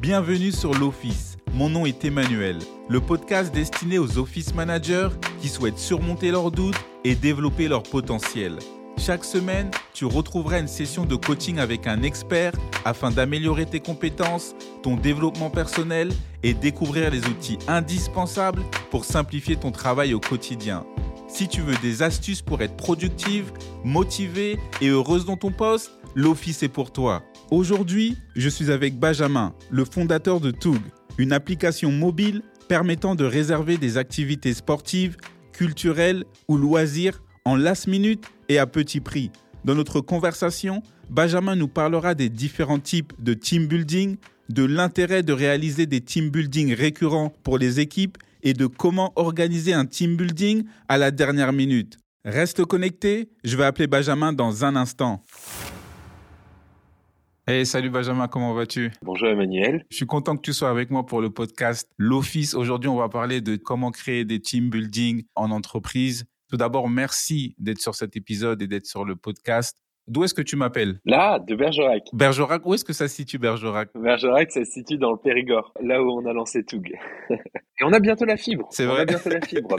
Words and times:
Bienvenue 0.00 0.50
sur 0.50 0.72
l'Office. 0.72 1.36
Mon 1.52 1.68
nom 1.68 1.84
est 1.84 2.06
Emmanuel, 2.06 2.56
le 2.88 3.02
podcast 3.02 3.52
destiné 3.52 3.98
aux 3.98 4.16
office 4.16 4.54
managers 4.54 5.10
qui 5.42 5.48
souhaitent 5.48 5.78
surmonter 5.78 6.30
leurs 6.30 6.50
doutes 6.50 6.80
et 7.04 7.14
développer 7.14 7.68
leur 7.68 7.82
potentiel. 7.82 8.56
Chaque 8.96 9.26
semaine, 9.26 9.70
tu 9.92 10.06
retrouveras 10.06 10.60
une 10.60 10.68
session 10.68 11.04
de 11.04 11.16
coaching 11.16 11.58
avec 11.58 11.86
un 11.86 12.02
expert 12.02 12.54
afin 12.86 13.10
d'améliorer 13.10 13.66
tes 13.66 13.80
compétences, 13.80 14.54
ton 14.82 14.96
développement 14.96 15.50
personnel 15.50 16.10
et 16.42 16.54
découvrir 16.54 17.10
les 17.10 17.26
outils 17.26 17.58
indispensables 17.68 18.62
pour 18.90 19.04
simplifier 19.04 19.56
ton 19.56 19.70
travail 19.70 20.14
au 20.14 20.20
quotidien. 20.20 20.86
Si 21.28 21.46
tu 21.46 21.60
veux 21.60 21.76
des 21.82 22.02
astuces 22.02 22.40
pour 22.40 22.62
être 22.62 22.76
productive, 22.76 23.52
motivée 23.84 24.58
et 24.80 24.88
heureuse 24.88 25.26
dans 25.26 25.36
ton 25.36 25.52
poste, 25.52 25.90
l'Office 26.14 26.62
est 26.62 26.68
pour 26.68 26.90
toi. 26.90 27.22
Aujourd'hui, 27.50 28.16
je 28.36 28.48
suis 28.48 28.70
avec 28.70 28.96
Benjamin, 28.96 29.52
le 29.72 29.84
fondateur 29.84 30.40
de 30.40 30.52
Toug, 30.52 30.78
une 31.18 31.32
application 31.32 31.90
mobile 31.90 32.42
permettant 32.68 33.16
de 33.16 33.24
réserver 33.24 33.76
des 33.76 33.96
activités 33.96 34.54
sportives, 34.54 35.16
culturelles 35.52 36.24
ou 36.46 36.56
loisirs 36.56 37.20
en 37.44 37.56
last 37.56 37.88
minute 37.88 38.24
et 38.48 38.60
à 38.60 38.68
petit 38.68 39.00
prix. 39.00 39.32
Dans 39.64 39.74
notre 39.74 40.00
conversation, 40.00 40.84
Benjamin 41.10 41.56
nous 41.56 41.66
parlera 41.66 42.14
des 42.14 42.28
différents 42.28 42.78
types 42.78 43.12
de 43.18 43.34
team 43.34 43.66
building, 43.66 44.16
de 44.48 44.64
l'intérêt 44.64 45.24
de 45.24 45.32
réaliser 45.32 45.86
des 45.86 46.00
team 46.00 46.30
building 46.30 46.72
récurrents 46.72 47.32
pour 47.42 47.58
les 47.58 47.80
équipes 47.80 48.16
et 48.44 48.54
de 48.54 48.66
comment 48.66 49.12
organiser 49.16 49.72
un 49.72 49.86
team 49.86 50.16
building 50.16 50.62
à 50.88 50.98
la 50.98 51.10
dernière 51.10 51.52
minute. 51.52 51.98
Reste 52.24 52.64
connecté, 52.64 53.28
je 53.42 53.56
vais 53.56 53.64
appeler 53.64 53.88
Benjamin 53.88 54.32
dans 54.32 54.64
un 54.64 54.76
instant. 54.76 55.24
Hey, 57.52 57.66
salut 57.66 57.90
Benjamin, 57.90 58.28
comment 58.28 58.54
vas-tu? 58.54 58.92
Bonjour 59.02 59.26
Emmanuel. 59.26 59.84
Je 59.90 59.96
suis 59.96 60.06
content 60.06 60.36
que 60.36 60.40
tu 60.40 60.52
sois 60.52 60.70
avec 60.70 60.88
moi 60.92 61.04
pour 61.04 61.20
le 61.20 61.30
podcast 61.30 61.90
L'Office. 61.98 62.54
Aujourd'hui, 62.54 62.88
on 62.88 62.94
va 62.94 63.08
parler 63.08 63.40
de 63.40 63.56
comment 63.56 63.90
créer 63.90 64.24
des 64.24 64.38
team 64.38 64.70
building 64.70 65.24
en 65.34 65.50
entreprise. 65.50 66.26
Tout 66.48 66.56
d'abord, 66.56 66.88
merci 66.88 67.56
d'être 67.58 67.80
sur 67.80 67.96
cet 67.96 68.14
épisode 68.14 68.62
et 68.62 68.68
d'être 68.68 68.86
sur 68.86 69.04
le 69.04 69.16
podcast. 69.16 69.76
D'où 70.06 70.22
est-ce 70.22 70.32
que 70.32 70.42
tu 70.42 70.54
m'appelles? 70.54 71.00
Là, 71.04 71.40
de 71.40 71.56
Bergerac. 71.56 72.04
Bergerac, 72.12 72.64
où 72.66 72.74
est-ce 72.74 72.84
que 72.84 72.92
ça 72.92 73.08
se 73.08 73.16
situe 73.16 73.38
Bergerac? 73.38 73.88
Bergerac, 73.96 74.52
ça 74.52 74.64
se 74.64 74.70
situe 74.70 74.96
dans 74.96 75.10
le 75.10 75.18
Périgord, 75.18 75.72
là 75.82 76.00
où 76.00 76.08
on 76.08 76.24
a 76.26 76.32
lancé 76.32 76.62
Toug. 76.62 76.88
et 77.30 77.84
on 77.84 77.92
a 77.92 77.98
bientôt 77.98 78.26
la 78.26 78.36
fibre. 78.36 78.68
C'est 78.70 78.86
On 78.86 78.90
vrai. 78.90 79.00
a 79.00 79.04
bientôt 79.06 79.28
la 79.28 79.40
fibre. 79.40 79.74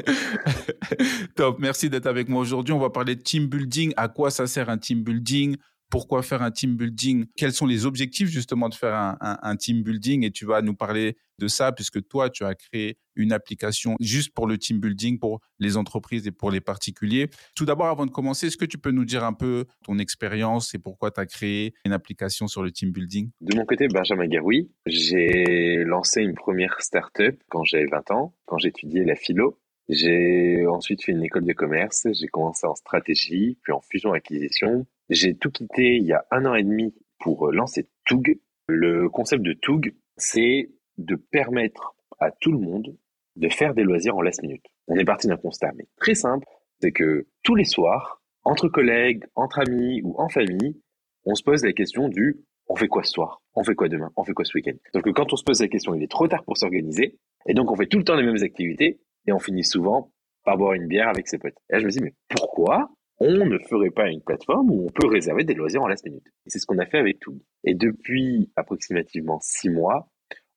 Top, 1.37 1.57
merci 1.59 1.89
d'être 1.89 2.07
avec 2.07 2.27
moi 2.27 2.41
aujourd'hui. 2.41 2.73
On 2.73 2.79
va 2.79 2.89
parler 2.89 3.15
de 3.15 3.21
team 3.21 3.47
building. 3.47 3.93
À 3.95 4.09
quoi 4.09 4.29
ça 4.29 4.45
sert 4.45 4.69
un 4.69 4.77
team 4.77 5.03
building? 5.03 5.55
Pourquoi 5.91 6.23
faire 6.23 6.41
un 6.41 6.51
team 6.51 6.77
building? 6.77 7.25
Quels 7.35 7.51
sont 7.51 7.65
les 7.65 7.85
objectifs 7.85 8.29
justement 8.29 8.69
de 8.69 8.75
faire 8.75 9.17
un, 9.19 9.55
team 9.57 9.83
building? 9.83 10.23
Et 10.23 10.31
tu 10.31 10.45
vas 10.45 10.61
nous 10.61 10.73
parler 10.73 11.17
de 11.37 11.49
ça 11.49 11.73
puisque 11.73 12.07
toi, 12.07 12.29
tu 12.29 12.45
as 12.45 12.55
créé 12.55 12.97
une 13.15 13.33
application 13.33 13.97
juste 13.99 14.33
pour 14.33 14.47
le 14.47 14.57
team 14.57 14.79
building, 14.79 15.19
pour 15.19 15.41
les 15.59 15.75
entreprises 15.75 16.25
et 16.27 16.31
pour 16.31 16.49
les 16.49 16.61
particuliers. 16.61 17.29
Tout 17.57 17.65
d'abord, 17.65 17.87
avant 17.87 18.05
de 18.05 18.11
commencer, 18.11 18.47
est-ce 18.47 18.55
que 18.55 18.63
tu 18.63 18.77
peux 18.77 18.91
nous 18.91 19.03
dire 19.03 19.25
un 19.25 19.33
peu 19.33 19.65
ton 19.83 19.99
expérience 19.99 20.73
et 20.73 20.79
pourquoi 20.79 21.11
tu 21.11 21.19
as 21.19 21.25
créé 21.25 21.73
une 21.83 21.91
application 21.91 22.47
sur 22.47 22.63
le 22.63 22.71
team 22.71 22.91
building? 22.91 23.29
De 23.41 23.57
mon 23.57 23.65
côté, 23.65 23.89
Benjamin 23.89 24.27
Garoui, 24.27 24.71
j'ai 24.85 25.83
lancé 25.83 26.21
une 26.21 26.35
première 26.35 26.79
start-up 26.79 27.37
quand 27.49 27.65
j'avais 27.65 27.87
20 27.87 28.11
ans, 28.11 28.33
quand 28.45 28.57
j'étudiais 28.57 29.03
la 29.03 29.15
philo. 29.15 29.59
J'ai 29.89 30.65
ensuite 30.67 31.03
fait 31.03 31.11
une 31.11 31.23
école 31.23 31.43
de 31.43 31.51
commerce, 31.51 32.07
j'ai 32.13 32.27
commencé 32.27 32.65
en 32.65 32.75
stratégie, 32.75 33.57
puis 33.61 33.73
en 33.73 33.81
fusion-acquisition. 33.81 34.85
J'ai 35.11 35.35
tout 35.35 35.51
quitté 35.51 35.97
il 35.97 36.05
y 36.05 36.13
a 36.13 36.25
un 36.31 36.45
an 36.45 36.55
et 36.55 36.63
demi 36.63 36.95
pour 37.19 37.49
euh, 37.49 37.51
lancer 37.51 37.89
Toug. 38.05 38.39
Le 38.67 39.09
concept 39.09 39.43
de 39.43 39.51
Toug, 39.51 39.93
c'est 40.15 40.69
de 40.97 41.15
permettre 41.15 41.95
à 42.19 42.31
tout 42.31 42.53
le 42.53 42.59
monde 42.59 42.95
de 43.35 43.49
faire 43.49 43.73
des 43.73 43.83
loisirs 43.83 44.15
en 44.15 44.21
last 44.21 44.41
minute. 44.41 44.65
On 44.87 44.95
est 44.95 45.03
parti 45.03 45.27
d'un 45.27 45.35
constat, 45.35 45.73
mais 45.75 45.85
très 45.97 46.15
simple, 46.15 46.47
c'est 46.79 46.93
que 46.93 47.27
tous 47.43 47.55
les 47.55 47.65
soirs, 47.65 48.23
entre 48.45 48.69
collègues, 48.69 49.25
entre 49.35 49.59
amis 49.59 50.01
ou 50.01 50.15
en 50.17 50.29
famille, 50.29 50.81
on 51.25 51.35
se 51.35 51.43
pose 51.43 51.65
la 51.65 51.73
question 51.73 52.07
du 52.07 52.45
on 52.67 52.77
fait 52.77 52.87
quoi 52.87 53.03
ce 53.03 53.11
soir? 53.11 53.41
On 53.53 53.65
fait 53.65 53.75
quoi 53.75 53.89
demain? 53.89 54.11
On 54.15 54.23
fait 54.23 54.31
quoi 54.31 54.45
ce 54.45 54.57
week-end? 54.57 54.77
Donc 54.93 55.11
quand 55.13 55.33
on 55.33 55.35
se 55.35 55.43
pose 55.43 55.59
la 55.59 55.67
question, 55.67 55.93
il 55.93 56.03
est 56.03 56.11
trop 56.11 56.29
tard 56.29 56.45
pour 56.45 56.57
s'organiser, 56.57 57.17
et 57.47 57.53
donc 57.53 57.69
on 57.69 57.75
fait 57.75 57.87
tout 57.87 57.97
le 57.97 58.05
temps 58.05 58.15
les 58.15 58.23
mêmes 58.23 58.41
activités, 58.41 59.01
et 59.27 59.33
on 59.33 59.39
finit 59.39 59.65
souvent 59.65 60.13
par 60.45 60.55
boire 60.57 60.71
une 60.71 60.87
bière 60.87 61.09
avec 61.09 61.27
ses 61.27 61.37
potes. 61.37 61.57
Et 61.69 61.73
là 61.73 61.79
je 61.79 61.85
me 61.85 61.91
dis 61.91 61.99
mais 61.99 62.13
pourquoi? 62.29 62.89
On 63.23 63.45
ne 63.45 63.59
ferait 63.69 63.91
pas 63.91 64.09
une 64.09 64.21
plateforme 64.21 64.71
où 64.71 64.87
on 64.87 64.89
peut 64.89 65.07
réserver 65.07 65.43
des 65.43 65.53
loisirs 65.53 65.83
en 65.83 65.87
last 65.87 66.03
minute 66.05 66.25
c'est 66.47 66.57
ce 66.57 66.65
qu'on 66.65 66.79
a 66.79 66.85
fait 66.85 66.97
avec 66.97 67.19
tout. 67.19 67.39
Et 67.63 67.75
depuis 67.75 68.51
approximativement 68.55 69.39
six 69.41 69.69
mois, 69.69 70.09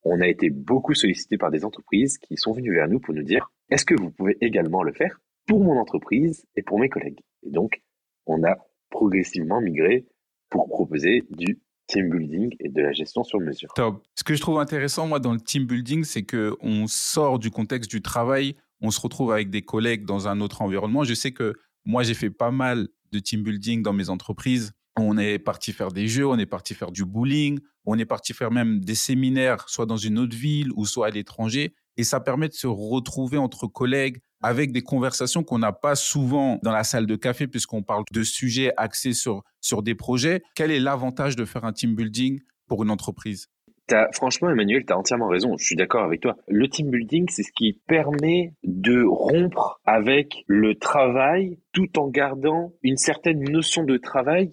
on 0.03 0.19
a 0.19 0.27
été 0.27 0.49
beaucoup 0.49 0.95
sollicité 0.95 1.37
par 1.37 1.51
des 1.51 1.63
entreprises 1.63 2.17
qui 2.17 2.37
sont 2.37 2.53
venues 2.53 2.73
vers 2.73 2.87
nous 2.87 2.99
pour 2.99 3.13
nous 3.13 3.23
dire 3.23 3.51
est-ce 3.69 3.85
que 3.85 3.95
vous 3.99 4.11
pouvez 4.11 4.37
également 4.41 4.83
le 4.83 4.93
faire 4.93 5.19
pour 5.47 5.63
mon 5.63 5.77
entreprise 5.77 6.45
et 6.55 6.63
pour 6.63 6.79
mes 6.79 6.89
collègues? 6.89 7.19
Et 7.43 7.51
donc 7.51 7.81
on 8.25 8.43
a 8.43 8.57
progressivement 8.89 9.61
migré 9.61 10.05
pour 10.49 10.67
proposer 10.67 11.23
du 11.29 11.59
team 11.87 12.09
building 12.09 12.55
et 12.59 12.69
de 12.69 12.81
la 12.81 12.93
gestion 12.93 13.23
sur 13.23 13.39
mesure. 13.39 13.69
Top. 13.75 14.03
Ce 14.15 14.23
que 14.23 14.33
je 14.33 14.41
trouve 14.41 14.57
intéressant, 14.59 15.05
moi, 15.05 15.19
dans 15.19 15.33
le 15.33 15.39
team 15.39 15.65
building, 15.65 16.03
c'est 16.03 16.23
que 16.23 16.55
on 16.61 16.87
sort 16.87 17.37
du 17.37 17.51
contexte 17.51 17.91
du 17.91 18.01
travail, 18.01 18.55
on 18.81 18.89
se 18.89 18.99
retrouve 18.99 19.31
avec 19.31 19.51
des 19.51 19.61
collègues 19.61 20.03
dans 20.03 20.27
un 20.27 20.41
autre 20.41 20.63
environnement. 20.63 21.03
Je 21.03 21.13
sais 21.13 21.31
que 21.31 21.53
moi, 21.85 22.03
j'ai 22.03 22.13
fait 22.13 22.29
pas 22.29 22.51
mal 22.51 22.87
de 23.11 23.19
team 23.19 23.43
building 23.43 23.81
dans 23.81 23.93
mes 23.93 24.09
entreprises. 24.09 24.73
On 24.97 25.17
est 25.17 25.39
parti 25.39 25.73
faire 25.73 25.91
des 25.91 26.07
jeux, 26.07 26.25
on 26.25 26.37
est 26.37 26.45
parti 26.45 26.73
faire 26.73 26.91
du 26.91 27.05
bowling, 27.05 27.59
on 27.85 27.99
est 27.99 28.05
parti 28.05 28.33
faire 28.33 28.51
même 28.51 28.79
des 28.79 28.95
séminaires, 28.95 29.67
soit 29.67 29.85
dans 29.85 29.97
une 29.97 30.17
autre 30.17 30.35
ville 30.35 30.71
ou 30.75 30.85
soit 30.85 31.07
à 31.07 31.09
l'étranger. 31.09 31.75
Et 31.97 32.03
ça 32.03 32.19
permet 32.19 32.47
de 32.47 32.53
se 32.53 32.67
retrouver 32.67 33.37
entre 33.37 33.67
collègues 33.67 34.19
avec 34.41 34.71
des 34.71 34.81
conversations 34.81 35.43
qu'on 35.43 35.59
n'a 35.59 35.71
pas 35.71 35.95
souvent 35.95 36.59
dans 36.63 36.71
la 36.71 36.83
salle 36.83 37.07
de 37.07 37.15
café 37.15 37.47
puisqu'on 37.47 37.83
parle 37.83 38.03
de 38.11 38.23
sujets 38.23 38.71
axés 38.77 39.13
sur, 39.13 39.43
sur 39.61 39.81
des 39.83 39.95
projets. 39.95 40.41
Quel 40.55 40.71
est 40.71 40.79
l'avantage 40.79 41.35
de 41.35 41.45
faire 41.45 41.65
un 41.65 41.73
team 41.73 41.95
building 41.95 42.41
pour 42.67 42.83
une 42.83 42.89
entreprise? 42.89 43.47
T'as- 43.87 44.09
franchement, 44.13 44.49
Emmanuel, 44.49 44.83
tu 44.85 44.93
as 44.93 44.97
entièrement 44.97 45.27
raison. 45.27 45.55
Je 45.57 45.65
suis 45.65 45.75
d'accord 45.75 46.03
avec 46.03 46.21
toi. 46.21 46.35
Le 46.47 46.67
team 46.67 46.89
building, 46.89 47.27
c'est 47.29 47.43
ce 47.43 47.51
qui 47.51 47.81
permet 47.87 48.53
de 48.63 49.03
rompre 49.03 49.79
avec 49.85 50.43
le 50.47 50.75
travail 50.75 51.59
tout 51.71 51.99
en 51.99 52.07
gardant 52.09 52.73
une 52.81 52.97
certaine 52.97 53.43
notion 53.43 53.83
de 53.83 53.97
travail. 53.97 54.51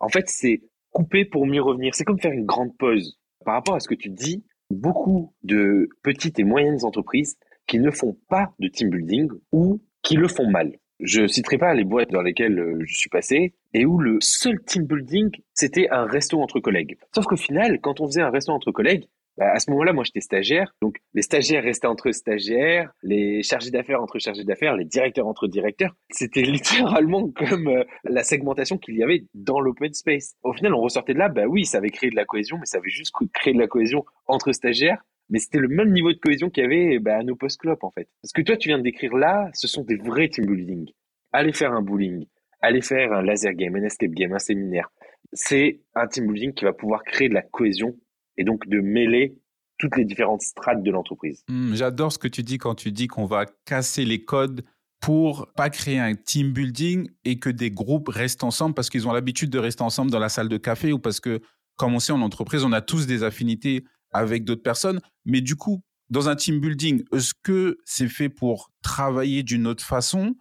En 0.00 0.08
fait, 0.08 0.28
c'est 0.28 0.62
couper 0.90 1.24
pour 1.24 1.46
mieux 1.46 1.62
revenir. 1.62 1.94
C'est 1.94 2.04
comme 2.04 2.18
faire 2.20 2.32
une 2.32 2.44
grande 2.44 2.76
pause. 2.76 3.18
Par 3.44 3.54
rapport 3.54 3.76
à 3.76 3.80
ce 3.80 3.88
que 3.88 3.94
tu 3.94 4.10
dis, 4.10 4.44
beaucoup 4.70 5.32
de 5.44 5.88
petites 6.02 6.38
et 6.40 6.44
moyennes 6.44 6.84
entreprises 6.84 7.36
qui 7.66 7.78
ne 7.78 7.90
font 7.90 8.16
pas 8.28 8.52
de 8.58 8.66
team 8.68 8.90
building 8.90 9.28
ou 9.52 9.80
qui 10.02 10.16
le 10.16 10.26
font 10.26 10.50
mal. 10.50 10.72
Je 11.00 11.26
citerai 11.26 11.58
pas 11.58 11.74
les 11.74 11.84
boîtes 11.84 12.10
dans 12.10 12.22
lesquelles 12.22 12.58
euh, 12.58 12.78
je 12.84 12.96
suis 12.96 13.10
passé 13.10 13.54
et 13.74 13.86
où 13.86 13.98
le 13.98 14.18
seul 14.20 14.62
team 14.64 14.84
building, 14.84 15.30
c'était 15.54 15.88
un 15.90 16.04
resto 16.04 16.40
entre 16.40 16.60
collègues. 16.60 16.96
Sauf 17.14 17.26
qu'au 17.26 17.36
final, 17.36 17.80
quand 17.80 18.00
on 18.00 18.06
faisait 18.06 18.22
un 18.22 18.30
resto 18.30 18.52
entre 18.52 18.70
collègues, 18.70 19.08
bah, 19.38 19.50
à 19.52 19.58
ce 19.58 19.70
moment-là, 19.70 19.92
moi, 19.92 20.04
j'étais 20.04 20.20
stagiaire. 20.20 20.74
Donc, 20.82 20.98
les 21.14 21.22
stagiaires 21.22 21.62
restaient 21.62 21.86
entre 21.86 22.10
stagiaires, 22.10 22.92
les 23.02 23.42
chargés 23.42 23.70
d'affaires 23.70 24.02
entre 24.02 24.18
chargés 24.18 24.44
d'affaires, 24.44 24.76
les 24.76 24.84
directeurs 24.84 25.26
entre 25.26 25.48
directeurs. 25.48 25.94
C'était 26.10 26.42
littéralement 26.42 27.30
comme 27.30 27.68
euh, 27.68 27.84
la 28.04 28.24
segmentation 28.24 28.76
qu'il 28.76 28.96
y 28.96 29.02
avait 29.02 29.24
dans 29.34 29.60
l'open 29.60 29.94
space. 29.94 30.34
Au 30.42 30.52
final, 30.52 30.74
on 30.74 30.80
ressortait 30.80 31.14
de 31.14 31.18
là, 31.18 31.28
bah 31.28 31.46
oui, 31.46 31.64
ça 31.64 31.78
avait 31.78 31.90
créé 31.90 32.10
de 32.10 32.16
la 32.16 32.26
cohésion, 32.26 32.58
mais 32.58 32.66
ça 32.66 32.78
avait 32.78 32.90
juste 32.90 33.12
créé 33.32 33.54
de 33.54 33.58
la 33.58 33.68
cohésion 33.68 34.04
entre 34.26 34.52
stagiaires. 34.52 35.02
Mais 35.32 35.38
c'était 35.38 35.58
le 35.58 35.68
même 35.68 35.92
niveau 35.92 36.12
de 36.12 36.18
cohésion 36.18 36.50
qu'il 36.50 36.62
y 36.62 36.66
avait 36.66 36.98
bah, 36.98 37.16
à 37.16 37.22
nos 37.22 37.34
post-clopes, 37.34 37.82
en 37.82 37.90
fait. 37.90 38.06
Parce 38.20 38.32
que 38.32 38.42
toi, 38.42 38.56
tu 38.58 38.68
viens 38.68 38.76
de 38.76 38.82
décrire 38.82 39.16
là, 39.16 39.48
ce 39.54 39.66
sont 39.66 39.82
des 39.82 39.96
vrais 39.96 40.28
team 40.28 40.44
building. 40.44 40.90
Allez 41.32 41.54
faire 41.54 41.72
un 41.72 41.80
bowling, 41.80 42.26
allez 42.60 42.82
faire 42.82 43.14
un 43.14 43.22
laser 43.22 43.54
game, 43.54 43.74
un 43.74 43.82
escape 43.82 44.10
game, 44.10 44.34
un 44.34 44.38
séminaire. 44.38 44.90
C'est 45.32 45.80
un 45.94 46.06
team 46.06 46.26
building 46.26 46.52
qui 46.52 46.66
va 46.66 46.74
pouvoir 46.74 47.02
créer 47.02 47.30
de 47.30 47.34
la 47.34 47.40
cohésion 47.40 47.96
et 48.36 48.44
donc 48.44 48.68
de 48.68 48.80
mêler 48.80 49.38
toutes 49.78 49.96
les 49.96 50.04
différentes 50.04 50.42
strates 50.42 50.82
de 50.82 50.90
l'entreprise. 50.90 51.42
Hmm, 51.48 51.74
J'adore 51.74 52.12
ce 52.12 52.18
que 52.18 52.28
tu 52.28 52.42
dis 52.42 52.58
quand 52.58 52.74
tu 52.74 52.92
dis 52.92 53.06
qu'on 53.08 53.24
va 53.24 53.46
casser 53.64 54.04
les 54.04 54.24
codes 54.24 54.62
pour 55.00 55.50
pas 55.56 55.70
créer 55.70 55.98
un 55.98 56.14
team 56.14 56.52
building 56.52 57.08
et 57.24 57.38
que 57.38 57.48
des 57.48 57.70
groupes 57.70 58.08
restent 58.08 58.44
ensemble 58.44 58.74
parce 58.74 58.90
qu'ils 58.90 59.08
ont 59.08 59.12
l'habitude 59.12 59.48
de 59.48 59.58
rester 59.58 59.82
ensemble 59.82 60.10
dans 60.10 60.20
la 60.20 60.28
salle 60.28 60.50
de 60.50 60.58
café 60.58 60.92
ou 60.92 60.98
parce 60.98 61.20
que, 61.20 61.40
comme 61.76 61.94
on 61.94 61.98
sait 62.00 62.12
en 62.12 62.20
entreprise, 62.20 62.64
on 62.64 62.72
a 62.72 62.82
tous 62.82 63.06
des 63.06 63.24
affinités 63.24 63.82
avec 64.12 64.44
d'autres 64.44 64.62
personnes. 64.62 65.00
Mais 65.24 65.40
du 65.40 65.56
coup, 65.56 65.82
dans 66.10 66.28
un 66.28 66.36
team 66.36 66.60
building, 66.60 67.04
est-ce 67.12 67.32
que 67.42 67.78
c'est 67.84 68.08
fait 68.08 68.28
pour 68.28 68.70
travailler 68.82 69.42
d'une 69.42 69.66
autre 69.66 69.84
façon 69.84 70.34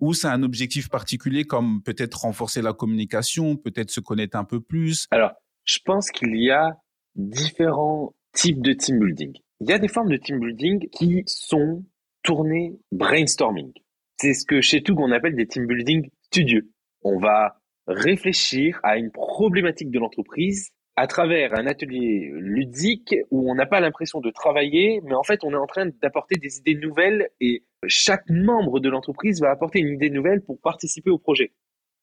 ou 0.00 0.14
c'est 0.14 0.28
un 0.28 0.42
objectif 0.42 0.88
particulier 0.88 1.44
comme 1.44 1.82
peut-être 1.82 2.22
renforcer 2.22 2.62
la 2.62 2.72
communication, 2.72 3.56
peut-être 3.56 3.90
se 3.90 4.00
connaître 4.00 4.36
un 4.36 4.44
peu 4.44 4.60
plus? 4.60 5.06
Alors, 5.10 5.32
je 5.64 5.78
pense 5.84 6.10
qu'il 6.10 6.36
y 6.36 6.50
a 6.50 6.76
différents 7.14 8.14
types 8.32 8.62
de 8.62 8.72
team 8.72 9.00
building. 9.00 9.34
Il 9.60 9.68
y 9.68 9.72
a 9.72 9.78
des 9.78 9.88
formes 9.88 10.10
de 10.10 10.16
team 10.16 10.38
building 10.38 10.88
qui 10.90 11.24
sont 11.26 11.84
tournées 12.22 12.78
brainstorming. 12.92 13.72
C'est 14.20 14.34
ce 14.34 14.44
que 14.44 14.60
chez 14.60 14.82
Toug 14.82 15.00
on 15.00 15.12
appelle 15.12 15.34
des 15.34 15.46
team 15.46 15.66
building 15.66 16.08
studieux. 16.22 16.70
On 17.02 17.18
va 17.18 17.60
réfléchir 17.86 18.80
à 18.82 18.96
une 18.96 19.10
problématique 19.10 19.90
de 19.90 19.98
l'entreprise 19.98 20.70
à 20.98 21.06
travers 21.06 21.54
un 21.54 21.68
atelier 21.68 22.32
ludique 22.34 23.14
où 23.30 23.48
on 23.48 23.54
n'a 23.54 23.66
pas 23.66 23.78
l'impression 23.78 24.20
de 24.20 24.30
travailler, 24.30 25.00
mais 25.04 25.14
en 25.14 25.22
fait, 25.22 25.44
on 25.44 25.52
est 25.52 25.56
en 25.56 25.66
train 25.66 25.86
d'apporter 26.02 26.40
des 26.40 26.58
idées 26.58 26.74
nouvelles 26.74 27.28
et 27.40 27.62
chaque 27.86 28.28
membre 28.28 28.80
de 28.80 28.88
l'entreprise 28.88 29.40
va 29.40 29.50
apporter 29.50 29.78
une 29.78 29.94
idée 29.94 30.10
nouvelle 30.10 30.42
pour 30.42 30.60
participer 30.60 31.10
au 31.10 31.18
projet. 31.18 31.52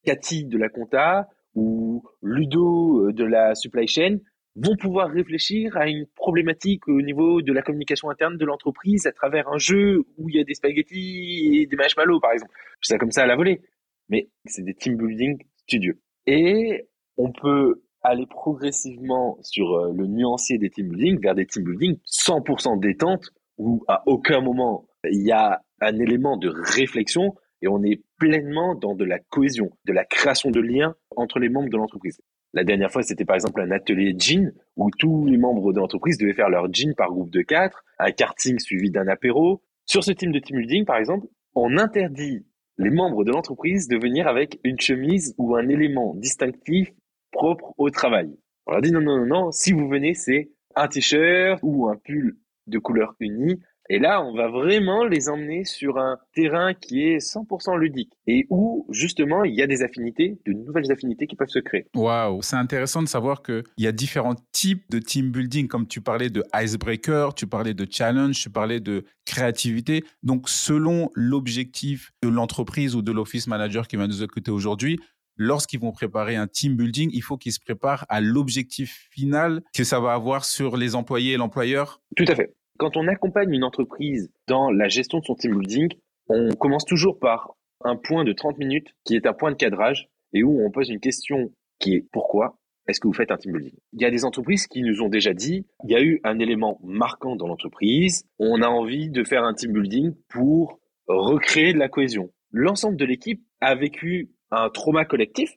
Cathy 0.06 0.46
de 0.46 0.58
la 0.58 0.70
compta 0.70 1.28
ou 1.56 2.04
Ludo 2.24 3.12
de 3.12 3.26
la 3.26 3.54
supply 3.54 3.86
chain 3.86 4.20
vont 4.56 4.78
pouvoir 4.78 5.10
réfléchir 5.10 5.76
à 5.76 5.90
une 5.90 6.06
problématique 6.16 6.88
au 6.88 7.02
niveau 7.02 7.42
de 7.42 7.52
la 7.52 7.62
communication 7.62 8.10
interne 8.10 8.38
de 8.38 8.46
l'entreprise 8.46 9.08
à 9.08 9.12
travers 9.12 9.50
un 9.50 9.58
jeu 9.58 10.06
où 10.18 10.30
il 10.30 10.38
y 10.38 10.40
a 10.40 10.46
des 10.46 10.54
spaghettis 10.54 11.60
et 11.60 11.66
des 11.66 11.76
marshmallows, 11.76 12.22
par 12.22 12.32
exemple. 12.32 12.54
Je 12.80 12.88
ça 12.88 12.98
comme 12.98 13.12
ça 13.12 13.24
à 13.24 13.26
la 13.26 13.36
volée. 13.36 13.62
Mais 14.08 14.30
c'est 14.46 14.64
des 14.64 14.74
team 14.74 14.96
building 14.96 15.38
studieux. 15.66 16.00
Et 16.28 16.88
on 17.18 17.34
peut 17.34 17.82
aller 18.06 18.26
progressivement 18.26 19.38
sur 19.42 19.74
euh, 19.74 19.92
le 19.94 20.08
nuancier 20.08 20.58
des 20.58 20.70
team 20.70 20.90
building 20.90 21.20
vers 21.22 21.36
des 21.36 21.46
team 21.46 21.64
building 21.64 21.98
100% 22.06 22.80
détente 22.80 23.30
où 23.58 23.84
à 23.88 24.04
aucun 24.08 24.42
moment 24.42 24.88
il 25.10 25.26
y 25.26 25.32
a 25.32 25.62
un 25.82 26.00
élément 26.00 26.38
de 26.38 26.50
réflexion 26.50 27.36
et 27.62 27.68
on 27.68 27.84
est 27.84 28.04
pleinement 28.18 28.76
dans 28.76 28.96
de 28.96 29.06
la 29.06 29.20
cohésion, 29.20 29.70
de 29.86 29.94
la 29.94 30.06
création 30.06 30.52
de 30.52 30.60
liens 30.60 30.96
entre 31.16 31.40
les 31.40 31.50
membres 31.50 31.70
de 31.70 31.78
l'entreprise. 31.78 32.20
La 32.54 32.64
dernière 32.64 32.92
fois, 32.92 33.04
c'était 33.04 33.26
par 33.26 33.36
exemple 33.36 33.62
un 33.62 33.72
atelier 33.72 34.16
jean 34.18 34.54
où 34.78 34.90
tous 34.98 35.26
les 35.26 35.38
membres 35.38 35.74
de 35.74 35.80
l'entreprise 35.80 36.18
devaient 36.18 36.34
faire 36.34 36.50
leur 36.50 36.72
jean 36.74 36.94
par 36.96 37.10
groupe 37.10 37.30
de 37.30 37.42
quatre, 37.42 37.84
un 38.00 38.12
karting 38.12 38.60
suivi 38.60 38.92
d'un 38.92 39.08
apéro. 39.08 39.62
Sur 39.86 40.04
ce 40.04 40.12
team 40.12 40.32
de 40.32 40.40
team 40.40 40.58
building, 40.58 40.86
par 40.86 40.98
exemple, 40.98 41.28
on 41.54 41.78
interdit 41.78 42.46
les 42.78 42.90
membres 42.90 43.24
de 43.24 43.32
l'entreprise 43.32 43.88
de 43.88 43.98
venir 43.98 44.28
avec 44.28 44.60
une 44.64 44.80
chemise 44.80 45.34
ou 45.38 45.56
un 45.56 45.68
élément 45.68 46.14
distinctif 46.16 46.92
propre 47.32 47.74
au 47.78 47.90
travail. 47.90 48.30
On 48.66 48.72
leur 48.72 48.82
dit 48.82 48.92
non, 48.92 49.02
non, 49.02 49.18
non, 49.18 49.26
non, 49.26 49.52
si 49.52 49.72
vous 49.72 49.88
venez, 49.88 50.14
c'est 50.14 50.50
un 50.76 50.88
t-shirt 50.88 51.60
ou 51.64 51.88
un 51.88 51.96
pull 51.96 52.38
de 52.68 52.80
couleur 52.80 53.16
unie. 53.20 53.60
Et 53.88 54.00
là, 54.00 54.24
on 54.24 54.36
va 54.36 54.48
vraiment 54.48 55.06
les 55.06 55.30
emmener 55.30 55.64
sur 55.64 56.00
un 56.00 56.18
terrain 56.34 56.74
qui 56.74 57.04
est 57.04 57.18
100% 57.18 57.78
ludique 57.78 58.12
et 58.26 58.48
où 58.50 58.88
justement 58.90 59.44
il 59.44 59.54
y 59.54 59.62
a 59.62 59.68
des 59.68 59.84
affinités, 59.84 60.40
de 60.48 60.54
nouvelles 60.54 60.92
affinités 60.92 61.28
qui 61.28 61.36
peuvent 61.36 61.50
se 61.50 61.60
créer. 61.60 61.86
Waouh, 61.96 62.42
c'est 62.42 62.56
intéressant 62.56 63.04
de 63.04 63.08
savoir 63.08 63.44
qu'il 63.44 63.64
y 63.78 63.86
a 63.86 63.92
différents 63.92 64.36
types 64.52 64.90
de 64.90 64.98
team 64.98 65.32
building, 65.32 65.68
comme 65.68 65.86
tu 65.86 66.02
parlais 66.02 66.32
de 66.32 66.44
icebreaker, 66.56 67.36
tu 67.36 67.46
parlais 67.46 67.76
de 67.76 67.86
challenge, 67.88 68.42
tu 68.42 68.50
parlais 68.50 68.80
de 68.80 69.06
créativité. 69.24 70.04
Donc 70.24 70.50
selon 70.50 71.12
l'objectif 71.14 72.12
de 72.24 72.30
l'entreprise 72.30 72.96
ou 72.96 73.04
de 73.04 73.12
l'office 73.12 73.46
manager 73.46 73.88
qui 73.88 73.98
va 73.98 74.08
nous 74.08 74.24
écouter 74.24 74.50
aujourd'hui, 74.50 75.00
lorsqu'ils 75.38 75.80
vont 75.80 75.92
préparer 75.92 76.36
un 76.36 76.48
team 76.48 76.76
building, 76.76 77.10
il 77.14 77.22
faut 77.22 77.38
qu'ils 77.38 77.54
se 77.54 77.60
préparent 77.60 78.06
à 78.10 78.22
l'objectif 78.22 79.08
final 79.12 79.62
que 79.74 79.84
ça 79.84 80.00
va 80.00 80.14
avoir 80.14 80.46
sur 80.46 80.78
les 80.78 80.96
employés 80.96 81.34
et 81.34 81.38
l'employeur 81.38 82.02
Tout 82.16 82.26
à 82.28 82.36
fait. 82.36 82.56
Quand 82.78 82.98
on 82.98 83.08
accompagne 83.08 83.54
une 83.54 83.64
entreprise 83.64 84.30
dans 84.48 84.70
la 84.70 84.88
gestion 84.88 85.20
de 85.20 85.26
son 85.26 85.36
team 85.36 85.58
building, 85.58 85.90
on 86.28 86.50
commence 86.56 86.86
toujours 86.86 87.20
par 87.20 87.56
un 87.84 87.96
point 87.96 88.24
de 88.24 88.34
30 88.34 88.58
minutes 88.58 88.88
qui 89.06 89.16
est 89.16 89.26
un 89.26 89.34
point 89.34 89.52
de 89.52 89.56
cadrage 89.56 90.10
et 90.34 90.44
où 90.44 90.66
on 90.66 90.72
pose 90.72 90.90
une 90.90 91.00
question 91.00 91.52
qui 91.80 91.94
est 91.96 92.06
pourquoi 92.12 92.58
est-ce 92.88 93.00
que 93.00 93.08
vous 93.08 93.14
faites 93.14 93.32
un 93.32 93.38
team 93.38 93.54
building? 93.54 93.74
Il 93.94 94.02
y 94.02 94.06
a 94.06 94.12
des 94.12 94.26
entreprises 94.26 94.68
qui 94.68 94.84
nous 94.84 95.02
ont 95.02 95.10
déjà 95.10 95.34
dit, 95.34 95.66
il 95.86 95.92
y 95.92 95.96
a 95.96 96.02
eu 96.02 96.20
un 96.24 96.38
élément 96.40 96.80
marquant 96.84 97.36
dans 97.36 97.48
l'entreprise, 97.48 98.26
on 98.38 98.62
a 98.62 98.68
envie 98.68 99.10
de 99.10 99.24
faire 99.24 99.44
un 99.44 99.54
team 99.54 99.74
building 99.74 100.14
pour 100.30 100.80
recréer 101.08 101.74
de 101.74 101.80
la 101.80 101.90
cohésion. 101.90 102.32
L'ensemble 102.52 102.98
de 102.98 103.06
l'équipe 103.06 103.44
a 103.60 103.76
vécu 103.76 104.30
un 104.52 104.70
trauma 104.70 105.06
collectif. 105.06 105.52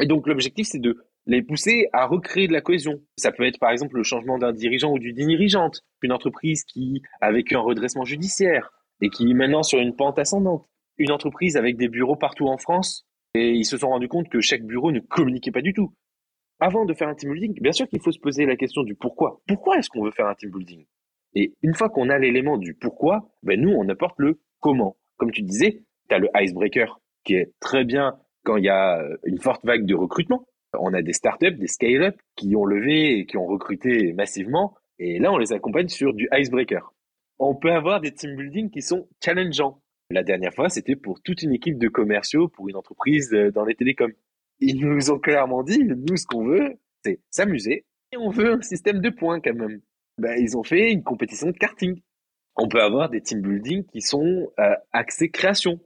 Et 0.00 0.06
donc 0.06 0.26
l'objectif, 0.26 0.66
c'est 0.66 0.78
de 0.78 0.96
les 1.26 1.42
pousser 1.42 1.88
à 1.92 2.06
recréer 2.06 2.48
de 2.48 2.52
la 2.52 2.60
cohésion. 2.60 3.00
Ça 3.16 3.32
peut 3.32 3.44
être 3.44 3.58
par 3.58 3.70
exemple 3.70 3.96
le 3.96 4.02
changement 4.02 4.38
d'un 4.38 4.52
dirigeant 4.52 4.92
ou 4.92 4.98
d'une 4.98 5.14
dirigeante, 5.14 5.84
une 6.02 6.12
entreprise 6.12 6.64
qui 6.64 7.02
a 7.20 7.30
vécu 7.30 7.56
un 7.56 7.60
redressement 7.60 8.04
judiciaire 8.04 8.70
et 9.00 9.10
qui 9.10 9.30
est 9.30 9.34
maintenant 9.34 9.62
sur 9.62 9.78
une 9.78 9.94
pente 9.94 10.18
ascendante, 10.18 10.66
une 10.98 11.12
entreprise 11.12 11.56
avec 11.56 11.76
des 11.76 11.88
bureaux 11.88 12.16
partout 12.16 12.46
en 12.46 12.56
France 12.56 13.06
et 13.34 13.50
ils 13.50 13.64
se 13.64 13.76
sont 13.76 13.88
rendus 13.88 14.08
compte 14.08 14.28
que 14.28 14.40
chaque 14.40 14.64
bureau 14.64 14.92
ne 14.92 15.00
communiquait 15.00 15.52
pas 15.52 15.62
du 15.62 15.72
tout. 15.72 15.92
Avant 16.58 16.84
de 16.84 16.92
faire 16.92 17.08
un 17.08 17.14
team 17.14 17.32
building, 17.32 17.58
bien 17.60 17.72
sûr 17.72 17.88
qu'il 17.88 18.00
faut 18.00 18.12
se 18.12 18.18
poser 18.18 18.44
la 18.44 18.56
question 18.56 18.82
du 18.82 18.94
pourquoi. 18.94 19.40
Pourquoi 19.46 19.78
est-ce 19.78 19.88
qu'on 19.88 20.04
veut 20.04 20.10
faire 20.10 20.26
un 20.26 20.34
team 20.34 20.50
building? 20.50 20.86
Et 21.34 21.54
une 21.62 21.74
fois 21.74 21.88
qu'on 21.88 22.10
a 22.10 22.18
l'élément 22.18 22.58
du 22.58 22.74
pourquoi, 22.74 23.30
ben 23.42 23.60
nous 23.60 23.70
on 23.70 23.88
apporte 23.88 24.18
le 24.18 24.40
comment. 24.58 24.96
Comme 25.16 25.30
tu 25.30 25.42
disais, 25.42 25.84
tu 26.08 26.14
as 26.14 26.18
le 26.18 26.28
icebreaker 26.34 27.00
qui 27.24 27.34
est 27.34 27.52
très 27.60 27.84
bien 27.84 28.18
quand 28.50 28.56
il 28.56 28.64
y 28.64 28.68
a 28.68 28.98
euh, 28.98 29.16
une 29.24 29.38
forte 29.38 29.64
vague 29.64 29.86
de 29.86 29.94
recrutement. 29.94 30.44
On 30.76 30.92
a 30.92 31.02
des 31.02 31.12
startups, 31.12 31.52
des 31.52 31.68
scale-up 31.68 32.16
qui 32.34 32.56
ont 32.56 32.64
levé 32.64 33.18
et 33.18 33.26
qui 33.26 33.36
ont 33.36 33.46
recruté 33.46 34.12
massivement. 34.12 34.74
Et 34.98 35.20
là, 35.20 35.32
on 35.32 35.38
les 35.38 35.52
accompagne 35.52 35.88
sur 35.88 36.12
du 36.14 36.28
icebreaker. 36.32 36.92
On 37.38 37.54
peut 37.54 37.70
avoir 37.70 38.00
des 38.00 38.12
team 38.12 38.34
building 38.34 38.70
qui 38.70 38.82
sont 38.82 39.08
challengeants. 39.24 39.80
La 40.10 40.24
dernière 40.24 40.52
fois, 40.52 40.68
c'était 40.68 40.96
pour 40.96 41.22
toute 41.22 41.42
une 41.42 41.52
équipe 41.52 41.78
de 41.78 41.86
commerciaux 41.86 42.48
pour 42.48 42.68
une 42.68 42.74
entreprise 42.74 43.32
euh, 43.32 43.52
dans 43.52 43.64
les 43.64 43.76
télécoms. 43.76 44.12
Ils 44.58 44.80
nous 44.80 45.12
ont 45.12 45.20
clairement 45.20 45.62
dit, 45.62 45.84
nous, 45.84 46.16
ce 46.16 46.26
qu'on 46.26 46.44
veut, 46.44 46.74
c'est 47.04 47.20
s'amuser 47.30 47.84
et 48.12 48.16
on 48.16 48.30
veut 48.30 48.54
un 48.54 48.62
système 48.62 49.00
de 49.00 49.10
points 49.10 49.40
quand 49.40 49.54
même. 49.54 49.80
Ben, 50.18 50.36
ils 50.40 50.56
ont 50.56 50.64
fait 50.64 50.90
une 50.90 51.04
compétition 51.04 51.46
de 51.46 51.56
karting. 51.56 52.00
On 52.56 52.66
peut 52.66 52.82
avoir 52.82 53.10
des 53.10 53.20
team 53.20 53.42
building 53.42 53.86
qui 53.86 54.00
sont 54.00 54.50
euh, 54.58 54.74
axés 54.92 55.30
création. 55.30 55.80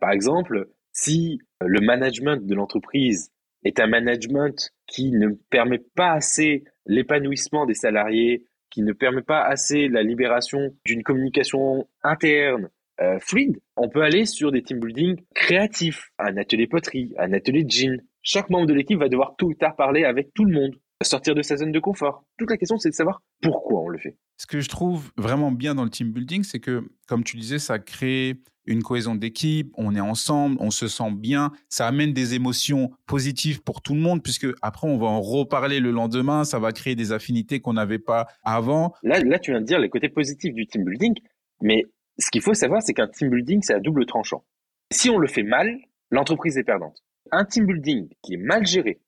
Par 0.00 0.10
exemple, 0.10 0.68
si 0.92 1.38
le 1.60 1.80
management 1.80 2.46
de 2.46 2.54
l'entreprise 2.54 3.32
est 3.64 3.80
un 3.80 3.86
management 3.86 4.70
qui 4.86 5.10
ne 5.10 5.28
permet 5.50 5.80
pas 5.94 6.12
assez 6.12 6.64
l'épanouissement 6.86 7.66
des 7.66 7.74
salariés, 7.74 8.44
qui 8.70 8.82
ne 8.82 8.92
permet 8.92 9.22
pas 9.22 9.42
assez 9.42 9.88
la 9.88 10.02
libération 10.02 10.74
d'une 10.84 11.02
communication 11.02 11.88
interne 12.02 12.68
euh, 13.00 13.18
fluide, 13.20 13.60
on 13.76 13.88
peut 13.88 14.02
aller 14.02 14.26
sur 14.26 14.50
des 14.50 14.62
team 14.62 14.80
building 14.80 15.20
créatifs, 15.32 16.10
un 16.18 16.36
atelier 16.36 16.66
poterie, 16.66 17.14
un 17.16 17.32
atelier 17.32 17.64
jean. 17.68 18.02
Chaque 18.22 18.50
membre 18.50 18.66
de 18.66 18.74
l'équipe 18.74 18.98
va 18.98 19.08
devoir 19.08 19.36
tout 19.36 19.46
ou 19.46 19.54
tard 19.54 19.76
parler 19.76 20.04
avec 20.04 20.34
tout 20.34 20.44
le 20.44 20.52
monde, 20.52 20.74
sortir 21.04 21.34
de 21.34 21.42
sa 21.42 21.56
zone 21.56 21.72
de 21.72 21.78
confort. 21.78 22.24
Toute 22.38 22.50
la 22.50 22.56
question, 22.56 22.76
c'est 22.78 22.90
de 22.90 22.94
savoir 22.94 23.22
pourquoi 23.40 23.82
on 23.82 23.88
le 23.88 23.98
fait. 23.98 24.16
Ce 24.36 24.46
que 24.46 24.60
je 24.60 24.68
trouve 24.68 25.10
vraiment 25.16 25.52
bien 25.52 25.74
dans 25.74 25.84
le 25.84 25.90
team 25.90 26.12
building, 26.12 26.42
c'est 26.42 26.60
que, 26.60 26.88
comme 27.06 27.24
tu 27.24 27.36
disais, 27.36 27.58
ça 27.58 27.78
crée 27.78 28.40
une 28.66 28.82
cohésion 28.82 29.14
d'équipe, 29.14 29.72
on 29.78 29.94
est 29.94 30.00
ensemble, 30.00 30.56
on 30.60 30.70
se 30.70 30.88
sent 30.88 31.10
bien, 31.12 31.52
ça 31.70 31.86
amène 31.86 32.12
des 32.12 32.34
émotions 32.34 32.90
positives 33.06 33.62
pour 33.62 33.80
tout 33.80 33.94
le 33.94 34.00
monde, 34.00 34.22
puisque 34.22 34.46
après, 34.60 34.86
on 34.86 34.98
va 34.98 35.06
en 35.06 35.22
reparler 35.22 35.80
le 35.80 35.90
lendemain, 35.90 36.44
ça 36.44 36.58
va 36.58 36.72
créer 36.72 36.94
des 36.94 37.12
affinités 37.12 37.60
qu'on 37.60 37.72
n'avait 37.72 37.98
pas 37.98 38.26
avant. 38.42 38.92
Là, 39.02 39.20
là, 39.20 39.38
tu 39.38 39.52
viens 39.52 39.60
de 39.60 39.66
dire 39.66 39.78
les 39.78 39.88
côtés 39.88 40.10
positifs 40.10 40.52
du 40.52 40.66
team 40.66 40.84
building, 40.84 41.14
mais 41.62 41.84
ce 42.18 42.30
qu'il 42.30 42.42
faut 42.42 42.54
savoir, 42.54 42.82
c'est 42.82 42.92
qu'un 42.92 43.08
team 43.08 43.30
building, 43.30 43.62
c'est 43.62 43.74
à 43.74 43.80
double 43.80 44.04
tranchant. 44.04 44.44
Si 44.92 45.08
on 45.08 45.18
le 45.18 45.28
fait 45.28 45.44
mal, 45.44 45.74
l'entreprise 46.10 46.58
est 46.58 46.64
perdante. 46.64 47.02
Un 47.30 47.44
team 47.44 47.66
building 47.66 48.08
qui 48.22 48.34
est 48.34 48.38
mal 48.38 48.66
géré, 48.66 49.00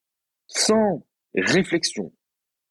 sans 0.47 1.03
réflexion, 1.35 2.13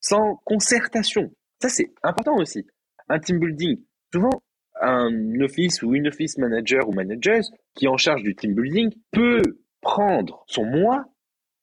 sans 0.00 0.36
concertation, 0.44 1.32
ça 1.60 1.68
c'est 1.68 1.92
important 2.02 2.36
aussi. 2.36 2.66
Un 3.08 3.18
team 3.18 3.38
building, 3.38 3.82
souvent, 4.12 4.42
un 4.80 5.40
office 5.40 5.82
ou 5.82 5.94
une 5.94 6.08
office 6.08 6.38
manager 6.38 6.88
ou 6.88 6.92
manager 6.92 7.42
qui 7.74 7.84
est 7.84 7.88
en 7.88 7.96
charge 7.96 8.22
du 8.22 8.34
team 8.34 8.54
building 8.54 8.90
peut 9.10 9.42
prendre 9.80 10.44
son 10.46 10.64
moi 10.64 11.04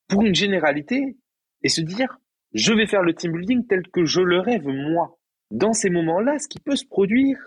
pour 0.08 0.24
une 0.24 0.36
généralité 0.36 1.18
et 1.63 1.70
se 1.70 1.82
dire 1.82 2.20
je 2.54 2.74
vais 2.74 2.88
faire 2.88 3.01
le 3.01 3.13
team 3.13 3.32
building 3.34 3.66
tel 3.68 3.88
que 3.88 4.06
je 4.06 4.22
le 4.22 4.39
rêve 4.39 4.68
moi. 4.68 5.18
Dans 5.51 5.74
ces 5.74 5.89
moments-là, 5.89 6.39
ce 6.39 6.48
qui 6.48 6.60
peut 6.60 6.75
se 6.75 6.86
produire, 6.86 7.38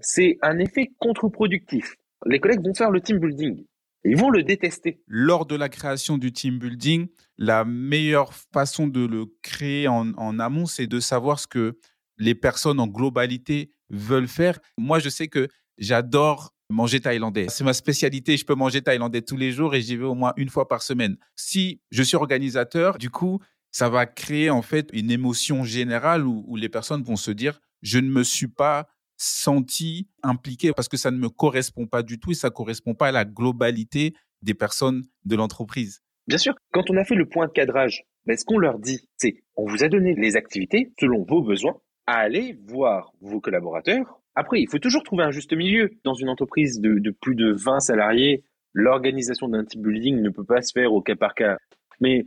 c'est 0.00 0.38
un 0.42 0.58
effet 0.58 0.90
contre-productif. 0.98 1.96
Les 2.26 2.38
collègues 2.38 2.64
vont 2.64 2.74
faire 2.74 2.90
le 2.90 3.00
team 3.00 3.18
building. 3.18 3.64
Ils 4.04 4.16
vont 4.16 4.30
le 4.30 4.42
détester. 4.42 5.02
Lors 5.06 5.46
de 5.46 5.56
la 5.56 5.68
création 5.68 6.18
du 6.18 6.32
team 6.32 6.58
building, 6.58 7.08
la 7.36 7.64
meilleure 7.64 8.32
façon 8.32 8.88
de 8.88 9.04
le 9.04 9.26
créer 9.42 9.88
en, 9.88 10.38
amont, 10.38 10.66
c'est 10.66 10.86
de 10.86 11.00
savoir 11.00 11.38
ce 11.38 11.46
que 11.46 11.78
les 12.18 12.34
personnes 12.34 12.80
en 12.80 12.86
globalité 12.86 13.72
veulent 13.90 14.28
faire. 14.28 14.58
Moi, 14.78 14.98
je 14.98 15.08
sais 15.08 15.28
que 15.28 15.48
j'adore 15.78 16.54
manger 16.70 17.00
thaïlandais. 17.00 17.46
C'est 17.48 17.64
ma 17.64 17.72
spécialité. 17.72 18.36
Je 18.36 18.44
peux 18.44 18.54
manger 18.54 18.80
thaïlandais 18.80 19.22
tous 19.22 19.36
les 19.36 19.52
jours 19.52 19.74
et 19.74 19.82
j'y 19.82 19.96
vais 19.96 20.04
au 20.04 20.14
moins 20.14 20.32
une 20.36 20.48
fois 20.48 20.68
par 20.68 20.82
semaine. 20.82 21.16
Si 21.36 21.80
je 21.90 22.02
suis 22.02 22.16
organisateur, 22.16 22.96
du 22.96 23.10
coup, 23.10 23.40
ça 23.70 23.88
va 23.88 24.06
créer 24.06 24.50
en 24.50 24.62
fait 24.62 24.88
une 24.92 25.10
émotion 25.10 25.64
générale 25.64 26.26
où, 26.26 26.56
les 26.56 26.68
personnes 26.68 27.02
vont 27.02 27.16
se 27.16 27.30
dire 27.30 27.60
je 27.82 27.98
ne 27.98 28.10
me 28.10 28.22
suis 28.22 28.48
pas 28.48 28.88
senti 29.20 30.08
impliqué 30.22 30.72
parce 30.72 30.88
que 30.88 30.96
ça 30.96 31.10
ne 31.10 31.18
me 31.18 31.28
correspond 31.28 31.86
pas 31.86 32.02
du 32.02 32.18
tout 32.18 32.30
et 32.30 32.34
ça 32.34 32.48
ne 32.48 32.54
correspond 32.54 32.94
pas 32.94 33.08
à 33.08 33.12
la 33.12 33.24
globalité 33.24 34.14
des 34.40 34.54
personnes 34.54 35.02
de 35.26 35.36
l'entreprise. 35.36 36.00
Bien 36.26 36.38
sûr, 36.38 36.54
quand 36.72 36.90
on 36.90 36.96
a 36.96 37.04
fait 37.04 37.16
le 37.16 37.28
point 37.28 37.46
de 37.46 37.52
cadrage, 37.52 38.04
ben, 38.24 38.36
ce 38.36 38.44
qu'on 38.44 38.58
leur 38.58 38.78
dit, 38.78 39.06
c'est 39.16 39.42
on 39.56 39.66
vous 39.66 39.84
a 39.84 39.88
donné 39.88 40.14
les 40.14 40.36
activités 40.36 40.92
selon 40.98 41.24
vos 41.24 41.42
besoins 41.42 41.76
à 42.06 42.14
aller 42.14 42.58
voir 42.66 43.12
vos 43.20 43.40
collaborateurs. 43.40 44.20
Après, 44.34 44.60
il 44.60 44.68
faut 44.70 44.78
toujours 44.78 45.02
trouver 45.02 45.24
un 45.24 45.30
juste 45.30 45.52
milieu. 45.52 45.90
Dans 46.04 46.14
une 46.14 46.28
entreprise 46.28 46.80
de, 46.80 47.10
plus 47.20 47.34
de 47.34 47.52
20 47.52 47.80
salariés, 47.80 48.44
l'organisation 48.72 49.48
d'un 49.48 49.64
team 49.64 49.82
building 49.82 50.20
ne 50.22 50.30
peut 50.30 50.44
pas 50.44 50.62
se 50.62 50.72
faire 50.72 50.92
au 50.92 51.02
cas 51.02 51.16
par 51.16 51.34
cas. 51.34 51.58
Mais 52.00 52.24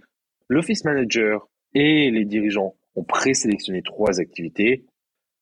l'office 0.47 0.85
manager 0.85 1.47
et 1.73 2.11
les 2.11 2.25
dirigeants 2.25 2.75
ont 2.95 3.03
présélectionné 3.03 3.81
trois 3.81 4.19
activités. 4.19 4.85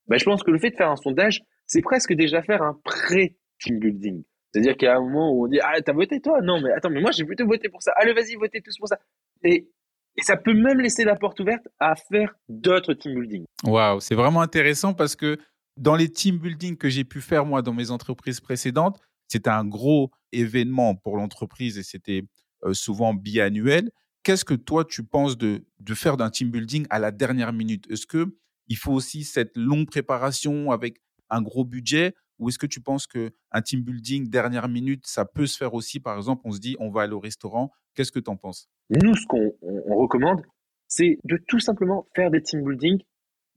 Ben, 0.07 0.17
je 0.17 0.25
pense 0.25 0.43
que 0.43 0.51
le 0.51 0.59
fait 0.59 0.71
de 0.71 0.75
faire 0.75 0.89
un 0.89 0.95
sondage, 0.95 1.41
c'est 1.65 1.81
presque 1.81 2.13
déjà 2.13 2.41
faire 2.41 2.61
un 2.61 2.79
pré-team 2.83 3.79
building. 3.79 4.23
C'est-à-dire 4.51 4.75
qu'il 4.75 4.87
y 4.87 4.89
a 4.89 4.97
un 4.97 5.01
moment 5.01 5.31
où 5.31 5.45
on 5.45 5.47
dit 5.47 5.59
ah 5.61 5.81
t'as 5.81 5.93
voté 5.93 6.19
toi? 6.19 6.41
Non 6.41 6.59
mais 6.61 6.71
attends 6.71 6.89
mais 6.89 6.99
moi 6.99 7.11
j'ai 7.11 7.23
plutôt 7.23 7.45
voté 7.45 7.69
pour 7.69 7.81
ça 7.81 7.93
allez 7.95 8.13
vas-y 8.13 8.35
votez 8.35 8.61
tous 8.61 8.77
pour 8.77 8.89
ça 8.89 8.99
et 9.43 9.69
et 10.17 10.21
ça 10.23 10.35
peut 10.35 10.53
même 10.53 10.79
laisser 10.79 11.05
la 11.05 11.15
porte 11.15 11.39
ouverte 11.39 11.67
à 11.79 11.95
faire 11.95 12.33
d'autres 12.49 12.93
team 12.93 13.13
building. 13.13 13.45
Waouh, 13.63 14.01
c'est 14.01 14.15
vraiment 14.15 14.41
intéressant 14.41 14.93
parce 14.93 15.15
que 15.15 15.37
dans 15.77 15.95
les 15.95 16.09
team 16.09 16.37
building 16.37 16.75
que 16.75 16.89
j'ai 16.89 17.05
pu 17.05 17.21
faire 17.21 17.45
moi 17.45 17.61
dans 17.61 17.73
mes 17.73 17.91
entreprises 17.91 18.41
précédentes, 18.41 18.99
c'était 19.27 19.49
un 19.49 19.63
gros 19.63 20.11
événement 20.33 20.95
pour 20.95 21.15
l'entreprise 21.15 21.77
et 21.77 21.83
c'était 21.83 22.23
euh, 22.65 22.73
souvent 22.73 23.13
biannuel. 23.13 23.89
Qu'est-ce 24.23 24.43
que 24.43 24.53
toi 24.53 24.83
tu 24.83 25.03
penses 25.03 25.37
de, 25.37 25.65
de 25.79 25.93
faire 25.93 26.17
d'un 26.17 26.29
team 26.29 26.51
building 26.51 26.85
à 26.89 26.99
la 26.99 27.11
dernière 27.11 27.53
minute? 27.53 27.89
Est-ce 27.89 28.05
que 28.05 28.35
il 28.71 28.77
faut 28.77 28.93
aussi 28.93 29.25
cette 29.25 29.57
longue 29.57 29.85
préparation 29.85 30.71
avec 30.71 31.01
un 31.29 31.41
gros 31.41 31.65
budget 31.65 32.13
ou 32.39 32.47
est-ce 32.47 32.57
que 32.57 32.65
tu 32.65 32.79
penses 32.79 33.05
que 33.05 33.31
un 33.51 33.61
team 33.61 33.81
building 33.81 34.29
dernière 34.29 34.69
minute, 34.69 35.05
ça 35.05 35.25
peut 35.25 35.45
se 35.45 35.57
faire 35.57 35.73
aussi? 35.73 35.99
Par 35.99 36.15
exemple, 36.15 36.41
on 36.45 36.51
se 36.51 36.59
dit, 36.61 36.77
on 36.79 36.89
va 36.89 37.01
aller 37.01 37.11
au 37.11 37.19
restaurant. 37.19 37.69
Qu'est-ce 37.93 38.13
que 38.13 38.19
tu 38.21 38.29
en 38.29 38.37
penses? 38.37 38.69
Nous, 38.89 39.13
ce 39.13 39.27
qu'on 39.27 39.51
recommande, 39.93 40.41
c'est 40.87 41.17
de 41.25 41.37
tout 41.49 41.59
simplement 41.59 42.07
faire 42.15 42.31
des 42.31 42.41
team 42.41 42.63
building 42.63 42.97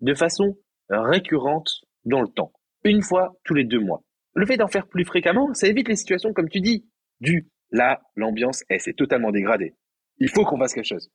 de 0.00 0.14
façon 0.14 0.58
récurrente 0.88 1.70
dans 2.04 2.20
le 2.20 2.28
temps. 2.28 2.52
Une 2.82 3.00
fois 3.00 3.36
tous 3.44 3.54
les 3.54 3.64
deux 3.64 3.80
mois. 3.80 4.02
Le 4.34 4.46
fait 4.46 4.56
d'en 4.56 4.66
faire 4.66 4.88
plus 4.88 5.04
fréquemment, 5.04 5.54
ça 5.54 5.68
évite 5.68 5.86
les 5.86 5.96
situations, 5.96 6.32
comme 6.32 6.48
tu 6.48 6.60
dis, 6.60 6.88
du 7.20 7.48
là, 7.70 8.02
l'ambiance, 8.16 8.64
elle 8.68 8.80
s'est 8.80 8.94
totalement 8.94 9.30
dégradée. 9.30 9.76
Il 10.18 10.28
faut 10.28 10.44
qu'on 10.44 10.58
fasse 10.58 10.74
quelque 10.74 10.88
chose. 10.88 11.08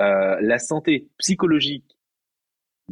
Euh, 0.00 0.36
la 0.40 0.58
santé 0.60 1.08
psychologique 1.18 1.98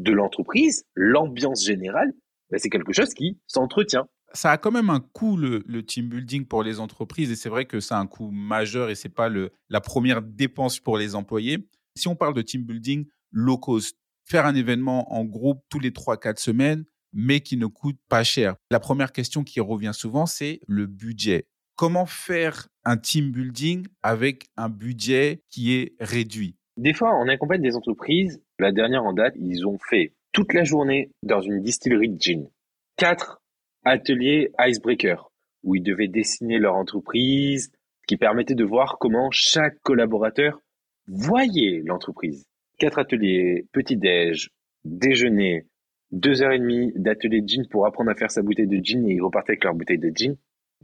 de 0.00 0.12
l'entreprise, 0.12 0.84
l'ambiance 0.94 1.64
générale, 1.64 2.12
ben, 2.50 2.58
c'est 2.58 2.70
quelque 2.70 2.92
chose 2.92 3.14
qui 3.14 3.38
s'entretient. 3.46 4.06
Ça 4.32 4.52
a 4.52 4.58
quand 4.58 4.70
même 4.70 4.90
un 4.90 5.00
coût, 5.00 5.36
le, 5.36 5.82
team 5.82 6.08
building 6.08 6.46
pour 6.46 6.62
les 6.62 6.78
entreprises, 6.80 7.30
et 7.30 7.36
c'est 7.36 7.48
vrai 7.48 7.64
que 7.64 7.80
c'est 7.80 7.94
un 7.94 8.06
coût 8.06 8.30
majeur 8.30 8.90
et 8.90 8.94
ce 8.94 9.08
n'est 9.08 9.14
pas 9.14 9.28
le, 9.28 9.50
la 9.68 9.80
première 9.80 10.22
dépense 10.22 10.78
pour 10.78 10.96
les 10.96 11.14
employés. 11.14 11.68
Si 11.96 12.06
on 12.08 12.14
parle 12.16 12.34
de 12.34 12.42
team 12.42 12.62
building 12.62 13.06
low 13.32 13.58
cost, 13.58 13.96
faire 14.24 14.46
un 14.46 14.54
événement 14.54 15.12
en 15.12 15.24
groupe 15.24 15.62
tous 15.68 15.80
les 15.80 15.90
3-4 15.90 16.38
semaines, 16.38 16.84
mais 17.12 17.40
qui 17.40 17.56
ne 17.56 17.66
coûte 17.66 17.98
pas 18.08 18.22
cher. 18.22 18.54
La 18.70 18.78
première 18.78 19.10
question 19.12 19.42
qui 19.42 19.60
revient 19.60 19.92
souvent, 19.92 20.26
c'est 20.26 20.60
le 20.68 20.86
budget. 20.86 21.48
Comment 21.74 22.06
faire 22.06 22.68
un 22.84 22.96
team 22.96 23.32
building 23.32 23.86
avec 24.02 24.48
un 24.56 24.68
budget 24.68 25.42
qui 25.50 25.72
est 25.74 25.96
réduit? 25.98 26.56
Des 26.80 26.94
fois, 26.94 27.14
on 27.14 27.28
accompagne 27.28 27.60
des 27.60 27.76
entreprises. 27.76 28.42
La 28.58 28.72
dernière 28.72 29.04
en 29.04 29.12
date, 29.12 29.34
ils 29.36 29.66
ont 29.66 29.76
fait 29.90 30.14
toute 30.32 30.54
la 30.54 30.64
journée 30.64 31.10
dans 31.22 31.42
une 31.42 31.60
distillerie 31.60 32.08
de 32.08 32.18
gin. 32.18 32.48
Quatre 32.96 33.42
ateliers 33.84 34.50
icebreaker 34.58 35.30
où 35.62 35.74
ils 35.74 35.82
devaient 35.82 36.08
dessiner 36.08 36.58
leur 36.58 36.76
entreprise, 36.76 37.70
qui 38.08 38.16
permettait 38.16 38.54
de 38.54 38.64
voir 38.64 38.96
comment 38.98 39.28
chaque 39.30 39.78
collaborateur 39.82 40.58
voyait 41.06 41.82
l'entreprise. 41.84 42.46
Quatre 42.78 42.98
ateliers 42.98 43.66
petit-déj, 43.72 44.48
déjeuner, 44.86 45.66
deux 46.12 46.40
heures 46.40 46.52
et 46.52 46.58
demie 46.58 46.94
d'atelier 46.96 47.42
de 47.42 47.46
gin 47.46 47.68
pour 47.68 47.84
apprendre 47.84 48.10
à 48.10 48.14
faire 48.14 48.30
sa 48.30 48.40
bouteille 48.40 48.68
de 48.68 48.82
gin 48.82 49.06
et 49.06 49.16
ils 49.16 49.22
repartaient 49.22 49.52
avec 49.52 49.64
leur 49.64 49.74
bouteille 49.74 49.98
de 49.98 50.10
gin. 50.14 50.34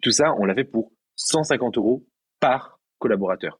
Tout 0.02 0.10
ça, 0.10 0.34
on 0.38 0.44
l'a 0.44 0.54
fait 0.54 0.64
pour 0.64 0.92
150 1.14 1.78
euros 1.78 2.04
par 2.38 2.80
collaborateur. 2.98 3.58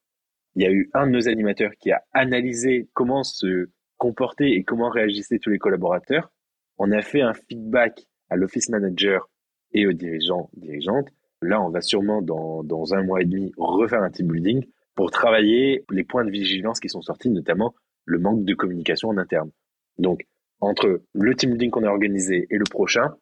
Il 0.56 0.62
y 0.62 0.66
a 0.66 0.70
eu 0.72 0.90
un 0.94 1.06
de 1.06 1.12
nos 1.12 1.28
animateurs 1.28 1.72
qui 1.78 1.92
a 1.92 2.02
analysé 2.12 2.88
comment 2.94 3.22
se 3.22 3.68
comporter 3.98 4.54
et 4.54 4.64
comment 4.64 4.88
réagissaient 4.88 5.38
tous 5.38 5.50
les 5.50 5.58
collaborateurs. 5.58 6.32
On 6.78 6.90
a 6.92 7.02
fait 7.02 7.20
un 7.20 7.34
feedback 7.34 8.06
à 8.30 8.36
l'office 8.36 8.70
manager 8.70 9.28
et 9.72 9.86
aux 9.86 9.92
dirigeants, 9.92 10.50
dirigeantes. 10.54 11.08
Là, 11.42 11.60
on 11.62 11.68
va 11.68 11.82
sûrement 11.82 12.22
dans, 12.22 12.64
dans 12.64 12.94
un 12.94 13.02
mois 13.02 13.20
et 13.20 13.26
demi 13.26 13.52
refaire 13.58 14.02
un 14.02 14.10
team 14.10 14.28
building 14.28 14.64
pour 14.94 15.10
travailler 15.10 15.84
les 15.90 16.04
points 16.04 16.24
de 16.24 16.30
vigilance 16.30 16.80
qui 16.80 16.88
sont 16.88 17.02
sortis, 17.02 17.28
notamment 17.28 17.74
le 18.06 18.18
manque 18.18 18.44
de 18.44 18.54
communication 18.54 19.10
en 19.10 19.18
interne. 19.18 19.50
Donc, 19.98 20.24
entre 20.60 21.02
le 21.12 21.34
team 21.34 21.50
building 21.50 21.70
qu'on 21.70 21.84
a 21.84 21.90
organisé 21.90 22.46
et 22.48 22.56
le 22.56 22.64
prochain, 22.64 23.14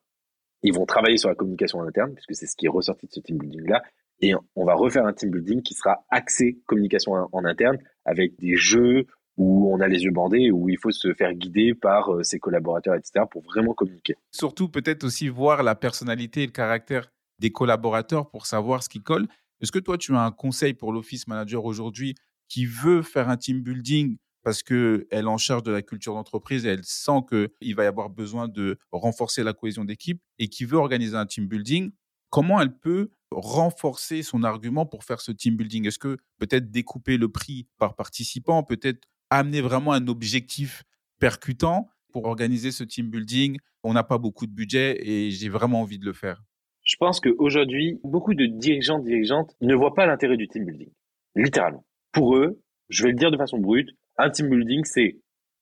ils 0.62 0.72
vont 0.72 0.86
travailler 0.86 1.16
sur 1.16 1.28
la 1.28 1.34
communication 1.34 1.80
en 1.80 1.86
interne, 1.86 2.14
puisque 2.14 2.36
c'est 2.36 2.46
ce 2.46 2.54
qui 2.56 2.66
est 2.66 2.70
ressorti 2.70 3.06
de 3.06 3.12
ce 3.12 3.20
team 3.20 3.38
building-là. 3.38 3.82
Et 4.20 4.32
on 4.54 4.64
va 4.64 4.74
refaire 4.74 5.06
un 5.06 5.12
team 5.12 5.30
building 5.30 5.62
qui 5.62 5.74
sera 5.74 6.04
axé 6.10 6.58
communication 6.66 7.12
en 7.32 7.44
interne, 7.44 7.78
avec 8.04 8.38
des 8.38 8.56
jeux, 8.56 9.06
où 9.36 9.72
on 9.72 9.80
a 9.80 9.88
les 9.88 10.04
yeux 10.04 10.12
bandés, 10.12 10.50
où 10.50 10.68
il 10.68 10.78
faut 10.78 10.90
se 10.90 11.12
faire 11.14 11.34
guider 11.34 11.74
par 11.74 12.12
euh, 12.12 12.22
ses 12.22 12.38
collaborateurs, 12.38 12.94
etc., 12.94 13.24
pour 13.30 13.42
vraiment 13.42 13.74
communiquer. 13.74 14.14
Surtout, 14.30 14.68
peut-être 14.68 15.04
aussi 15.04 15.28
voir 15.28 15.62
la 15.62 15.74
personnalité 15.74 16.44
et 16.44 16.46
le 16.46 16.52
caractère 16.52 17.10
des 17.40 17.50
collaborateurs 17.50 18.30
pour 18.30 18.46
savoir 18.46 18.82
ce 18.82 18.88
qui 18.88 19.02
colle. 19.02 19.26
Est-ce 19.60 19.72
que 19.72 19.78
toi, 19.78 19.98
tu 19.98 20.14
as 20.14 20.20
un 20.20 20.30
conseil 20.30 20.74
pour 20.74 20.92
l'office 20.92 21.26
manager 21.26 21.64
aujourd'hui 21.64 22.14
qui 22.48 22.66
veut 22.66 23.02
faire 23.02 23.28
un 23.28 23.36
team 23.36 23.62
building 23.62 24.18
parce 24.44 24.62
qu'elle 24.62 25.06
est 25.10 25.24
en 25.24 25.38
charge 25.38 25.62
de 25.62 25.72
la 25.72 25.80
culture 25.80 26.12
d'entreprise 26.12 26.66
et 26.66 26.68
elle 26.68 26.84
sent 26.84 27.22
qu'il 27.28 27.74
va 27.74 27.84
y 27.84 27.86
avoir 27.86 28.10
besoin 28.10 28.46
de 28.46 28.78
renforcer 28.92 29.42
la 29.42 29.54
cohésion 29.54 29.84
d'équipe 29.84 30.20
et 30.38 30.48
qui 30.48 30.66
veut 30.66 30.76
organiser 30.76 31.16
un 31.16 31.24
team 31.24 31.46
building, 31.46 31.92
comment 32.28 32.60
elle 32.60 32.76
peut 32.76 33.10
renforcer 33.34 34.22
son 34.22 34.44
argument 34.44 34.86
pour 34.86 35.04
faire 35.04 35.20
ce 35.20 35.32
team 35.32 35.56
building? 35.56 35.86
Est-ce 35.86 35.98
que 35.98 36.16
peut-être 36.38 36.70
découper 36.70 37.16
le 37.16 37.28
prix 37.28 37.66
par 37.78 37.96
participant, 37.96 38.62
peut-être 38.62 39.08
amener 39.30 39.60
vraiment 39.60 39.92
un 39.92 40.06
objectif 40.08 40.84
percutant 41.18 41.88
pour 42.12 42.26
organiser 42.26 42.70
ce 42.70 42.84
team 42.84 43.10
building? 43.10 43.58
On 43.82 43.92
n'a 43.92 44.04
pas 44.04 44.18
beaucoup 44.18 44.46
de 44.46 44.52
budget 44.52 44.98
et 45.06 45.30
j'ai 45.30 45.48
vraiment 45.48 45.82
envie 45.82 45.98
de 45.98 46.06
le 46.06 46.12
faire. 46.12 46.42
Je 46.82 46.96
pense 46.96 47.20
qu'aujourd'hui, 47.20 47.98
beaucoup 48.04 48.34
de 48.34 48.46
dirigeants, 48.46 48.98
dirigeantes 48.98 49.56
ne 49.60 49.74
voient 49.74 49.94
pas 49.94 50.06
l'intérêt 50.06 50.36
du 50.36 50.48
team 50.48 50.64
building. 50.64 50.90
Littéralement. 51.34 51.84
Pour 52.12 52.36
eux, 52.36 52.60
je 52.90 53.04
vais 53.04 53.10
le 53.10 53.16
dire 53.16 53.30
de 53.30 53.36
façon 53.36 53.58
brute, 53.58 53.88
un 54.18 54.30
team 54.30 54.48
building, 54.48 54.84
c'est 54.84 55.18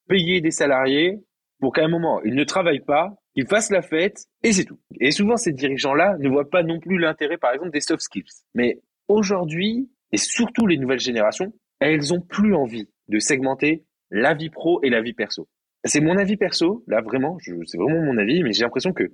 payer 0.09 0.41
des 0.41 0.51
salariés 0.51 1.19
pour 1.61 1.73
qu'à 1.73 1.85
un 1.85 1.89
moment, 1.89 2.21
ils 2.25 2.35
ne 2.35 2.45
travaillent 2.45 2.85
pas, 2.85 3.15
ils 3.35 3.47
fassent 3.47 3.71
la 3.71 3.83
fête 3.83 4.27
et 4.43 4.53
c'est 4.53 4.65
tout. 4.65 4.79
Et 5.01 5.11
souvent, 5.11 5.37
ces 5.37 5.53
dirigeants-là 5.53 6.17
ne 6.19 6.29
voient 6.29 6.51
pas 6.51 6.63
non 6.63 6.81
plus 6.81 6.99
l'intérêt, 6.99 7.39
par 7.39 7.53
exemple, 7.53 7.71
des 7.71 7.81
soft 7.81 8.03
skills. 8.03 8.25
Mais 8.55 8.81
aujourd'hui, 9.09 9.91
et 10.13 10.19
surtout 10.19 10.67
les 10.67 10.77
nouvelles 10.77 11.01
générations, 11.01 11.53
elles 11.81 12.13
ont 12.13 12.21
plus 12.21 12.55
envie 12.55 12.89
de 13.09 13.19
segmenter 13.19 13.85
la 14.11 14.35
vie 14.35 14.51
pro 14.51 14.81
et 14.83 14.91
la 14.91 15.01
vie 15.01 15.15
perso. 15.15 15.49
C'est 15.85 16.01
mon 16.01 16.17
avis 16.17 16.37
perso, 16.37 16.85
là 16.87 17.01
vraiment, 17.01 17.39
c'est 17.41 17.79
vraiment 17.79 18.03
mon 18.03 18.19
avis, 18.19 18.43
mais 18.43 18.53
j'ai 18.53 18.63
l'impression 18.63 18.93
que 18.93 19.05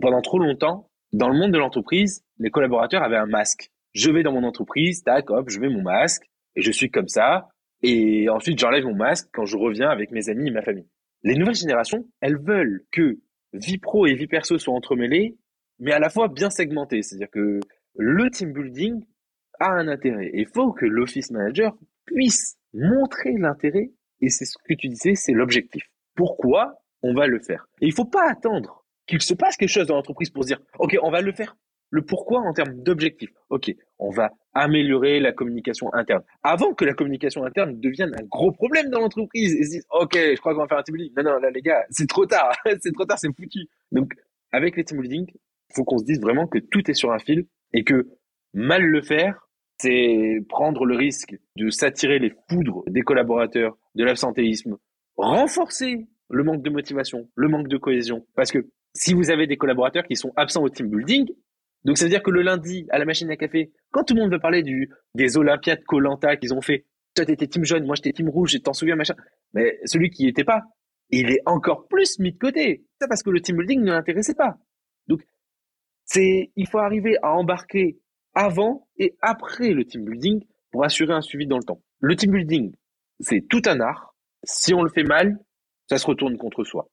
pendant 0.00 0.20
trop 0.20 0.38
longtemps, 0.38 0.88
dans 1.12 1.28
le 1.28 1.36
monde 1.36 1.52
de 1.52 1.58
l'entreprise, 1.58 2.22
les 2.38 2.50
collaborateurs 2.50 3.02
avaient 3.02 3.16
un 3.16 3.26
masque. 3.26 3.70
Je 3.92 4.10
vais 4.10 4.22
dans 4.22 4.32
mon 4.32 4.44
entreprise, 4.44 5.02
tac, 5.02 5.30
hop, 5.30 5.50
je 5.50 5.58
mets 5.58 5.68
mon 5.68 5.82
masque, 5.82 6.22
et 6.54 6.62
je 6.62 6.70
suis 6.70 6.90
comme 6.90 7.08
ça, 7.08 7.48
et 7.82 8.28
ensuite 8.28 8.58
j'enlève 8.58 8.84
mon 8.84 8.94
masque 8.94 9.28
quand 9.32 9.44
je 9.44 9.56
reviens 9.56 9.88
avec 9.88 10.10
mes 10.10 10.28
amis 10.28 10.48
et 10.48 10.52
ma 10.52 10.62
famille. 10.62 10.86
Les 11.24 11.34
nouvelles 11.34 11.56
générations, 11.56 12.06
elles 12.20 12.38
veulent 12.38 12.84
que 12.92 13.18
vie 13.52 13.78
pro 13.78 14.06
et 14.06 14.14
vie 14.14 14.26
perso 14.26 14.58
soient 14.58 14.74
entremêlées, 14.74 15.36
mais 15.78 15.92
à 15.92 15.98
la 15.98 16.10
fois 16.10 16.28
bien 16.28 16.50
segmentées. 16.50 17.02
C'est-à-dire 17.02 17.30
que 17.30 17.60
le 17.96 18.30
team 18.30 18.52
building 18.52 19.04
a 19.60 19.70
un 19.70 19.88
intérêt. 19.88 20.30
Il 20.34 20.46
faut 20.46 20.72
que 20.72 20.86
l'office 20.86 21.30
manager 21.30 21.76
puisse 22.04 22.56
montrer 22.72 23.32
l'intérêt, 23.38 23.92
et 24.20 24.28
c'est 24.30 24.44
ce 24.44 24.56
que 24.64 24.74
tu 24.74 24.88
disais, 24.88 25.14
c'est 25.14 25.32
l'objectif. 25.32 25.84
Pourquoi 26.14 26.82
on 27.02 27.14
va 27.14 27.26
le 27.26 27.40
faire? 27.40 27.68
Et 27.80 27.86
il 27.86 27.92
faut 27.92 28.04
pas 28.04 28.30
attendre 28.30 28.84
qu'il 29.06 29.20
se 29.20 29.34
passe 29.34 29.56
quelque 29.56 29.68
chose 29.68 29.86
dans 29.86 29.96
l'entreprise 29.96 30.30
pour 30.30 30.44
se 30.44 30.48
dire, 30.48 30.60
OK, 30.78 30.96
on 31.02 31.10
va 31.10 31.20
le 31.20 31.32
faire. 31.32 31.56
Le 31.92 32.00
pourquoi 32.00 32.40
en 32.40 32.54
termes 32.54 32.82
d'objectif. 32.82 33.28
OK, 33.50 33.70
on 33.98 34.08
va 34.08 34.30
améliorer 34.54 35.20
la 35.20 35.32
communication 35.32 35.92
interne. 35.92 36.22
Avant 36.42 36.72
que 36.72 36.86
la 36.86 36.94
communication 36.94 37.44
interne 37.44 37.78
devienne 37.78 38.14
un 38.18 38.24
gros 38.24 38.50
problème 38.50 38.88
dans 38.88 39.00
l'entreprise 39.00 39.54
et 39.54 39.62
se 39.62 39.70
dise, 39.70 39.86
OK, 39.90 40.14
je 40.14 40.40
crois 40.40 40.54
qu'on 40.54 40.62
va 40.62 40.68
faire 40.68 40.78
un 40.78 40.82
team 40.82 40.96
building. 40.96 41.12
Non, 41.18 41.22
non, 41.22 41.38
là, 41.38 41.50
les 41.50 41.60
gars, 41.60 41.84
c'est 41.90 42.08
trop 42.08 42.24
tard. 42.24 42.56
c'est 42.80 42.92
trop 42.92 43.04
tard, 43.04 43.18
c'est 43.18 43.28
foutu. 43.36 43.68
Donc, 43.92 44.14
avec 44.52 44.76
les 44.78 44.84
team 44.84 45.00
building, 45.00 45.26
il 45.28 45.74
faut 45.74 45.84
qu'on 45.84 45.98
se 45.98 46.04
dise 46.04 46.18
vraiment 46.18 46.46
que 46.46 46.58
tout 46.58 46.90
est 46.90 46.94
sur 46.94 47.12
un 47.12 47.18
fil 47.18 47.46
et 47.74 47.84
que 47.84 48.08
mal 48.54 48.82
le 48.82 49.02
faire, 49.02 49.48
c'est 49.78 50.38
prendre 50.48 50.86
le 50.86 50.96
risque 50.96 51.36
de 51.56 51.68
s'attirer 51.68 52.18
les 52.18 52.32
foudres 52.48 52.84
des 52.86 53.02
collaborateurs, 53.02 53.76
de 53.96 54.04
l'absentéisme, 54.04 54.78
renforcer 55.16 56.06
le 56.30 56.42
manque 56.42 56.62
de 56.62 56.70
motivation, 56.70 57.28
le 57.34 57.48
manque 57.48 57.68
de 57.68 57.76
cohésion. 57.76 58.26
Parce 58.34 58.50
que 58.50 58.66
si 58.94 59.12
vous 59.12 59.30
avez 59.30 59.46
des 59.46 59.58
collaborateurs 59.58 60.04
qui 60.04 60.16
sont 60.16 60.32
absents 60.36 60.62
au 60.62 60.70
team 60.70 60.88
building, 60.88 61.30
donc 61.84 61.98
ça 61.98 62.04
veut 62.04 62.10
dire 62.10 62.22
que 62.22 62.30
le 62.30 62.42
lundi, 62.42 62.86
à 62.90 62.98
la 62.98 63.04
machine 63.04 63.30
à 63.30 63.36
café, 63.36 63.72
quand 63.90 64.04
tout 64.04 64.14
le 64.14 64.20
monde 64.20 64.32
veut 64.32 64.38
parler 64.38 64.62
du, 64.62 64.90
des 65.14 65.36
Olympiades 65.36 65.82
Colanta 65.84 66.36
qu'ils 66.36 66.54
ont 66.54 66.60
fait, 66.60 66.86
toi 67.14 67.24
t'étais 67.24 67.46
team 67.46 67.64
jaune, 67.64 67.84
moi 67.84 67.96
j'étais 67.96 68.12
team 68.12 68.28
rouge, 68.28 68.56
t'en 68.62 68.72
souviens, 68.72 68.96
machin. 68.96 69.14
Mais 69.52 69.78
celui 69.84 70.10
qui 70.10 70.22
n'y 70.22 70.28
était 70.28 70.44
pas, 70.44 70.62
il 71.10 71.30
est 71.30 71.42
encore 71.44 71.88
plus 71.88 72.18
mis 72.18 72.32
de 72.32 72.38
côté. 72.38 72.84
C'est 73.00 73.08
parce 73.08 73.22
que 73.22 73.30
le 73.30 73.40
team 73.40 73.56
building 73.56 73.80
ne 73.80 73.92
l'intéressait 73.92 74.34
pas. 74.34 74.56
Donc, 75.08 75.22
c'est, 76.04 76.50
il 76.56 76.68
faut 76.68 76.78
arriver 76.78 77.16
à 77.22 77.32
embarquer 77.32 77.98
avant 78.34 78.88
et 78.96 79.16
après 79.20 79.70
le 79.70 79.84
team 79.84 80.04
building 80.04 80.44
pour 80.70 80.84
assurer 80.84 81.12
un 81.12 81.20
suivi 81.20 81.46
dans 81.46 81.58
le 81.58 81.64
temps. 81.64 81.82
Le 82.00 82.16
team 82.16 82.32
building, 82.32 82.72
c'est 83.20 83.46
tout 83.48 83.62
un 83.66 83.80
art. 83.80 84.14
Si 84.44 84.72
on 84.72 84.82
le 84.82 84.88
fait 84.88 85.04
mal, 85.04 85.38
ça 85.88 85.98
se 85.98 86.06
retourne 86.06 86.36
contre 86.38 86.64
soi. 86.64 86.88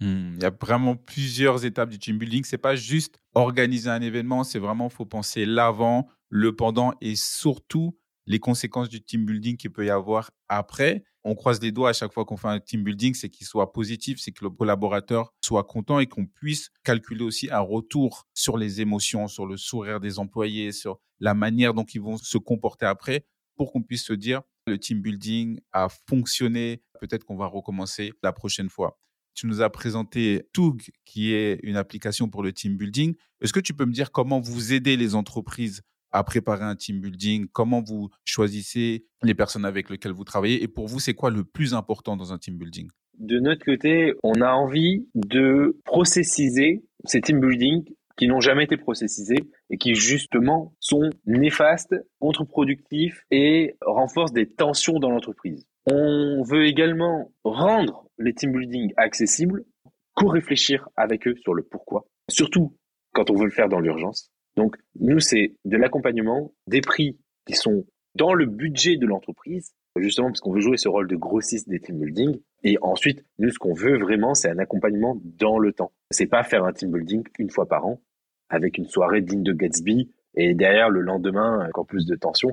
Hmm, 0.00 0.34
il 0.36 0.42
y 0.42 0.46
a 0.46 0.50
vraiment 0.50 0.96
plusieurs 0.96 1.64
étapes 1.64 1.90
du 1.90 1.98
team 1.98 2.16
building. 2.18 2.44
C'est 2.44 2.58
pas 2.58 2.74
juste 2.74 3.18
organiser 3.34 3.90
un 3.90 4.00
événement, 4.00 4.44
c'est 4.44 4.58
vraiment 4.58 4.88
faut 4.88 5.04
penser 5.04 5.44
l'avant, 5.44 6.08
le 6.30 6.56
pendant 6.56 6.94
et 7.00 7.16
surtout 7.16 7.98
les 8.26 8.38
conséquences 8.38 8.88
du 8.88 9.02
team 9.02 9.26
building 9.26 9.56
qu'il 9.56 9.72
peut 9.72 9.84
y 9.84 9.90
avoir 9.90 10.30
après. 10.48 11.04
On 11.22 11.34
croise 11.34 11.60
les 11.60 11.70
doigts 11.70 11.90
à 11.90 11.92
chaque 11.92 12.14
fois 12.14 12.24
qu'on 12.24 12.38
fait 12.38 12.48
un 12.48 12.60
team 12.60 12.82
building, 12.82 13.12
c'est 13.12 13.28
qu'il 13.28 13.46
soit 13.46 13.72
positif, 13.72 14.18
c'est 14.20 14.32
que 14.32 14.42
le 14.42 14.50
collaborateur 14.50 15.34
soit 15.44 15.64
content 15.64 15.98
et 15.98 16.06
qu'on 16.06 16.24
puisse 16.24 16.70
calculer 16.82 17.24
aussi 17.24 17.50
un 17.50 17.60
retour 17.60 18.26
sur 18.32 18.56
les 18.56 18.80
émotions, 18.80 19.28
sur 19.28 19.44
le 19.44 19.58
sourire 19.58 20.00
des 20.00 20.18
employés, 20.18 20.72
sur 20.72 20.98
la 21.18 21.34
manière 21.34 21.74
dont 21.74 21.84
ils 21.84 22.00
vont 22.00 22.16
se 22.16 22.38
comporter 22.38 22.86
après 22.86 23.26
pour 23.56 23.70
qu'on 23.70 23.82
puisse 23.82 24.04
se 24.04 24.14
dire 24.14 24.40
le 24.66 24.78
team 24.78 25.02
building 25.02 25.60
a 25.72 25.88
fonctionné, 26.08 26.82
peut-être 27.00 27.24
qu'on 27.24 27.36
va 27.36 27.46
recommencer 27.46 28.12
la 28.22 28.32
prochaine 28.32 28.70
fois. 28.70 28.98
Tu 29.40 29.46
nous 29.46 29.62
as 29.62 29.70
présenté 29.70 30.42
Toug, 30.52 30.82
qui 31.06 31.32
est 31.32 31.60
une 31.62 31.76
application 31.76 32.28
pour 32.28 32.42
le 32.42 32.52
team 32.52 32.76
building. 32.76 33.14
Est-ce 33.40 33.54
que 33.54 33.60
tu 33.60 33.72
peux 33.72 33.86
me 33.86 33.92
dire 33.92 34.12
comment 34.12 34.38
vous 34.38 34.74
aidez 34.74 34.98
les 34.98 35.14
entreprises 35.14 35.80
à 36.12 36.22
préparer 36.24 36.64
un 36.64 36.76
team 36.76 37.00
building? 37.00 37.46
Comment 37.50 37.80
vous 37.80 38.10
choisissez 38.26 39.06
les 39.22 39.34
personnes 39.34 39.64
avec 39.64 39.88
lesquelles 39.88 40.12
vous 40.12 40.24
travaillez? 40.24 40.62
Et 40.62 40.68
pour 40.68 40.88
vous, 40.88 41.00
c'est 41.00 41.14
quoi 41.14 41.30
le 41.30 41.42
plus 41.42 41.72
important 41.72 42.18
dans 42.18 42.34
un 42.34 42.38
team 42.38 42.58
building? 42.58 42.90
De 43.18 43.40
notre 43.40 43.64
côté, 43.64 44.12
on 44.22 44.42
a 44.42 44.52
envie 44.52 45.06
de 45.14 45.78
processiser 45.86 46.84
ces 47.06 47.22
team 47.22 47.40
building 47.40 47.84
qui 48.18 48.26
n'ont 48.26 48.42
jamais 48.42 48.64
été 48.64 48.76
processisés 48.76 49.48
et 49.70 49.78
qui 49.78 49.94
justement 49.94 50.74
sont 50.80 51.08
néfastes, 51.24 51.94
contre-productifs 52.18 53.24
et 53.30 53.78
renforcent 53.80 54.34
des 54.34 54.50
tensions 54.50 54.98
dans 54.98 55.08
l'entreprise. 55.08 55.64
On 55.90 56.42
veut 56.42 56.66
également 56.66 57.32
rendre 57.42 58.09
les 58.20 58.34
team 58.34 58.52
building 58.52 58.92
accessibles, 58.96 59.64
co-réfléchir 60.14 60.88
avec 60.96 61.26
eux 61.26 61.34
sur 61.42 61.54
le 61.54 61.62
pourquoi, 61.62 62.06
surtout 62.28 62.76
quand 63.12 63.30
on 63.30 63.34
veut 63.34 63.46
le 63.46 63.50
faire 63.50 63.68
dans 63.68 63.80
l'urgence. 63.80 64.30
Donc, 64.56 64.76
nous, 64.98 65.20
c'est 65.20 65.56
de 65.64 65.76
l'accompagnement, 65.76 66.52
des 66.66 66.80
prix 66.80 67.18
qui 67.46 67.54
sont 67.54 67.86
dans 68.14 68.34
le 68.34 68.46
budget 68.46 68.96
de 68.96 69.06
l'entreprise, 69.06 69.72
justement 69.96 70.28
parce 70.28 70.40
qu'on 70.40 70.52
veut 70.52 70.60
jouer 70.60 70.76
ce 70.76 70.88
rôle 70.88 71.08
de 71.08 71.16
grossiste 71.16 71.68
des 71.68 71.80
team 71.80 71.98
building. 71.98 72.40
Et 72.62 72.76
ensuite, 72.82 73.24
nous, 73.38 73.50
ce 73.50 73.58
qu'on 73.58 73.72
veut 73.72 73.98
vraiment, 73.98 74.34
c'est 74.34 74.50
un 74.50 74.58
accompagnement 74.58 75.16
dans 75.24 75.58
le 75.58 75.72
temps. 75.72 75.92
C'est 76.10 76.26
pas 76.26 76.42
faire 76.42 76.64
un 76.64 76.72
team 76.72 76.90
building 76.90 77.24
une 77.38 77.50
fois 77.50 77.66
par 77.66 77.86
an 77.86 78.00
avec 78.48 78.78
une 78.78 78.86
soirée 78.86 79.22
digne 79.22 79.42
de 79.42 79.52
Gatsby 79.52 80.12
et 80.34 80.54
derrière 80.54 80.90
le 80.90 81.00
lendemain 81.00 81.66
encore 81.68 81.86
plus 81.86 82.06
de 82.06 82.16
tension. 82.16 82.50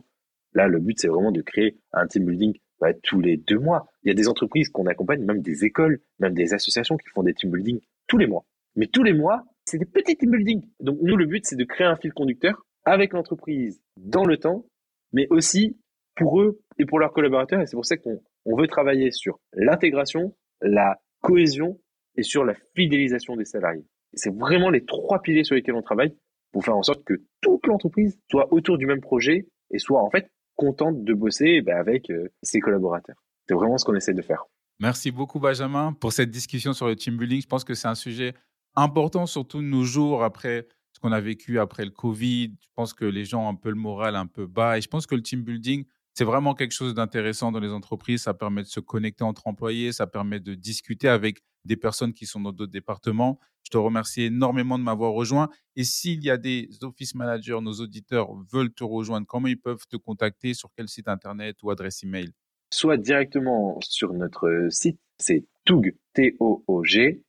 Là, 0.53 0.67
le 0.67 0.79
but, 0.79 0.97
c'est 0.99 1.07
vraiment 1.07 1.31
de 1.31 1.41
créer 1.41 1.77
un 1.91 2.07
team 2.07 2.25
building 2.25 2.53
bah, 2.79 2.93
tous 3.03 3.19
les 3.19 3.37
deux 3.37 3.59
mois. 3.59 3.87
Il 4.07 4.11
y 4.11 4.11
a 4.11 4.13
des 4.13 4.29
entreprises 4.29 4.69
qu'on 4.69 4.85
accompagne, 4.85 5.25
même 5.25 5.41
des 5.41 5.65
écoles, 5.65 5.99
même 6.19 6.33
des 6.33 6.53
associations 6.53 6.95
qui 6.95 7.09
font 7.09 7.23
des 7.23 7.33
team 7.33 7.51
building 7.51 7.81
tous 8.07 8.17
les 8.17 8.25
mois. 8.25 8.45
Mais 8.77 8.87
tous 8.87 9.03
les 9.03 9.11
mois, 9.11 9.43
c'est 9.65 9.77
des 9.77 9.85
petits 9.85 10.15
team 10.15 10.31
building. 10.31 10.61
Donc 10.79 10.99
nous, 11.01 11.17
le 11.17 11.25
but, 11.25 11.45
c'est 11.45 11.57
de 11.57 11.65
créer 11.65 11.85
un 11.85 11.97
fil 11.97 12.13
conducteur 12.13 12.65
avec 12.85 13.11
l'entreprise 13.11 13.81
dans 13.97 14.23
le 14.23 14.37
temps, 14.37 14.65
mais 15.11 15.27
aussi 15.29 15.77
pour 16.15 16.39
eux 16.39 16.61
et 16.77 16.85
pour 16.85 16.99
leurs 16.99 17.11
collaborateurs. 17.11 17.59
Et 17.59 17.67
c'est 17.67 17.75
pour 17.75 17.85
ça 17.85 17.97
qu'on 17.97 18.21
on 18.45 18.55
veut 18.55 18.67
travailler 18.67 19.11
sur 19.11 19.41
l'intégration, 19.51 20.33
la 20.61 21.01
cohésion 21.19 21.77
et 22.15 22.23
sur 22.23 22.45
la 22.45 22.53
fidélisation 22.77 23.35
des 23.35 23.43
salariés. 23.43 23.83
C'est 24.13 24.33
vraiment 24.33 24.69
les 24.69 24.85
trois 24.85 25.21
piliers 25.21 25.43
sur 25.43 25.55
lesquels 25.55 25.75
on 25.75 25.81
travaille 25.81 26.15
pour 26.53 26.63
faire 26.63 26.77
en 26.77 26.83
sorte 26.83 27.03
que 27.03 27.25
toute 27.41 27.67
l'entreprise 27.67 28.17
soit 28.31 28.53
autour 28.53 28.77
du 28.77 28.85
même 28.85 29.01
projet 29.01 29.49
et 29.69 29.79
soit 29.79 30.01
en 30.01 30.09
fait 30.09 30.31
contente 30.55 31.03
de 31.03 31.13
bosser 31.13 31.59
ben, 31.59 31.75
avec 31.75 32.09
euh, 32.09 32.29
ses 32.41 32.61
collaborateurs. 32.61 33.17
C'est 33.47 33.55
vraiment 33.55 33.77
ce 33.77 33.85
qu'on 33.85 33.95
essaie 33.95 34.13
de 34.13 34.21
faire. 34.21 34.43
Merci 34.79 35.11
beaucoup 35.11 35.39
Benjamin 35.39 35.93
pour 35.93 36.13
cette 36.13 36.29
discussion 36.29 36.73
sur 36.73 36.87
le 36.87 36.95
team 36.95 37.17
building. 37.17 37.41
Je 37.41 37.47
pense 37.47 37.63
que 37.63 37.73
c'est 37.73 37.87
un 37.87 37.95
sujet 37.95 38.35
important, 38.75 39.25
surtout 39.25 39.59
de 39.59 39.63
nos 39.63 39.83
jours 39.83 40.23
après 40.23 40.67
ce 40.93 40.99
qu'on 40.99 41.11
a 41.11 41.21
vécu 41.21 41.59
après 41.59 41.85
le 41.85 41.91
Covid. 41.91 42.53
Je 42.59 42.67
pense 42.75 42.93
que 42.93 43.05
les 43.05 43.25
gens 43.25 43.45
ont 43.45 43.49
un 43.49 43.55
peu 43.55 43.69
le 43.69 43.75
moral 43.75 44.15
un 44.15 44.27
peu 44.27 44.45
bas 44.45 44.77
et 44.77 44.81
je 44.81 44.87
pense 44.87 45.07
que 45.07 45.15
le 45.15 45.21
team 45.21 45.41
building, 45.41 45.85
c'est 46.13 46.23
vraiment 46.23 46.53
quelque 46.53 46.73
chose 46.73 46.93
d'intéressant 46.93 47.51
dans 47.51 47.59
les 47.59 47.71
entreprises. 47.71 48.23
Ça 48.23 48.33
permet 48.33 48.63
de 48.63 48.67
se 48.67 48.79
connecter 48.79 49.23
entre 49.23 49.47
employés, 49.47 49.91
ça 49.91 50.07
permet 50.07 50.39
de 50.39 50.53
discuter 50.53 51.07
avec 51.07 51.41
des 51.65 51.77
personnes 51.77 52.13
qui 52.13 52.25
sont 52.25 52.39
dans 52.39 52.51
d'autres 52.51 52.71
départements. 52.71 53.39
Je 53.63 53.69
te 53.69 53.77
remercie 53.77 54.23
énormément 54.23 54.79
de 54.79 54.83
m'avoir 54.83 55.11
rejoint. 55.11 55.49
Et 55.75 55.83
s'il 55.83 56.23
y 56.23 56.29
a 56.29 56.37
des 56.37 56.69
office 56.81 57.15
managers, 57.15 57.59
nos 57.61 57.73
auditeurs 57.73 58.33
veulent 58.51 58.73
te 58.73 58.83
rejoindre, 58.83 59.27
comment 59.27 59.47
ils 59.47 59.59
peuvent 59.59 59.85
te 59.89 59.97
contacter? 59.97 60.53
Sur 60.53 60.69
quel 60.75 60.87
site 60.87 61.07
internet 61.07 61.57
ou 61.63 61.69
adresse 61.69 62.03
email? 62.03 62.31
Soit 62.69 62.97
directement 62.97 63.77
sur 63.81 64.13
notre 64.13 64.67
site, 64.69 64.99
c'est 65.17 65.45
toug, 65.65 65.95
T-O-O-G, 66.13 67.21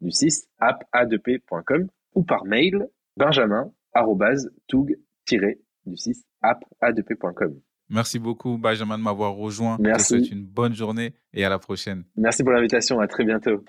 du 0.00 0.10
6, 0.10 0.48
app 0.58 0.84
a2p.com 0.92 1.86
ou 2.14 2.22
par 2.22 2.44
mail, 2.44 2.88
benjamin, 3.16 3.70
toug, 4.68 4.96
du 5.86 5.96
6, 5.96 6.24
app 6.42 6.64
a2p.com. 6.80 7.60
Merci 7.90 8.18
beaucoup, 8.18 8.56
Benjamin, 8.56 8.96
de 8.96 9.02
m'avoir 9.02 9.34
rejoint. 9.34 9.76
Merci. 9.78 10.14
Je 10.14 10.20
te 10.20 10.24
souhaite 10.24 10.32
une 10.32 10.46
bonne 10.46 10.74
journée 10.74 11.14
et 11.34 11.44
à 11.44 11.50
la 11.50 11.58
prochaine. 11.58 12.04
Merci 12.16 12.42
pour 12.42 12.52
l'invitation. 12.52 13.00
À 13.00 13.06
très 13.06 13.24
bientôt. 13.24 13.62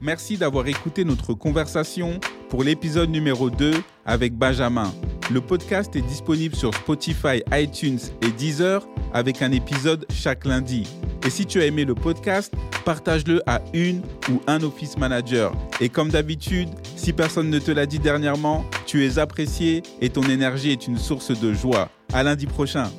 Merci 0.00 0.36
d'avoir 0.36 0.66
écouté 0.66 1.04
notre 1.04 1.34
conversation 1.34 2.20
pour 2.48 2.64
l'épisode 2.64 3.10
numéro 3.10 3.50
2 3.50 3.72
avec 4.04 4.34
Benjamin. 4.34 4.92
Le 5.32 5.40
podcast 5.40 5.94
est 5.94 6.02
disponible 6.02 6.56
sur 6.56 6.74
Spotify, 6.74 7.40
iTunes 7.52 8.00
et 8.20 8.32
Deezer 8.32 8.84
avec 9.14 9.42
un 9.42 9.52
épisode 9.52 10.04
chaque 10.10 10.44
lundi. 10.44 10.88
Et 11.24 11.30
si 11.30 11.46
tu 11.46 11.60
as 11.60 11.66
aimé 11.66 11.84
le 11.84 11.94
podcast, 11.94 12.52
partage-le 12.84 13.40
à 13.46 13.60
une 13.72 14.02
ou 14.28 14.40
un 14.48 14.60
office 14.64 14.98
manager. 14.98 15.52
Et 15.80 15.88
comme 15.88 16.08
d'habitude, 16.08 16.68
si 16.96 17.12
personne 17.12 17.48
ne 17.48 17.60
te 17.60 17.70
l'a 17.70 17.86
dit 17.86 18.00
dernièrement, 18.00 18.64
tu 18.86 19.06
es 19.06 19.20
apprécié 19.20 19.84
et 20.00 20.10
ton 20.10 20.22
énergie 20.22 20.72
est 20.72 20.88
une 20.88 20.98
source 20.98 21.38
de 21.38 21.52
joie. 21.52 21.90
À 22.12 22.24
lundi 22.24 22.46
prochain. 22.46 22.90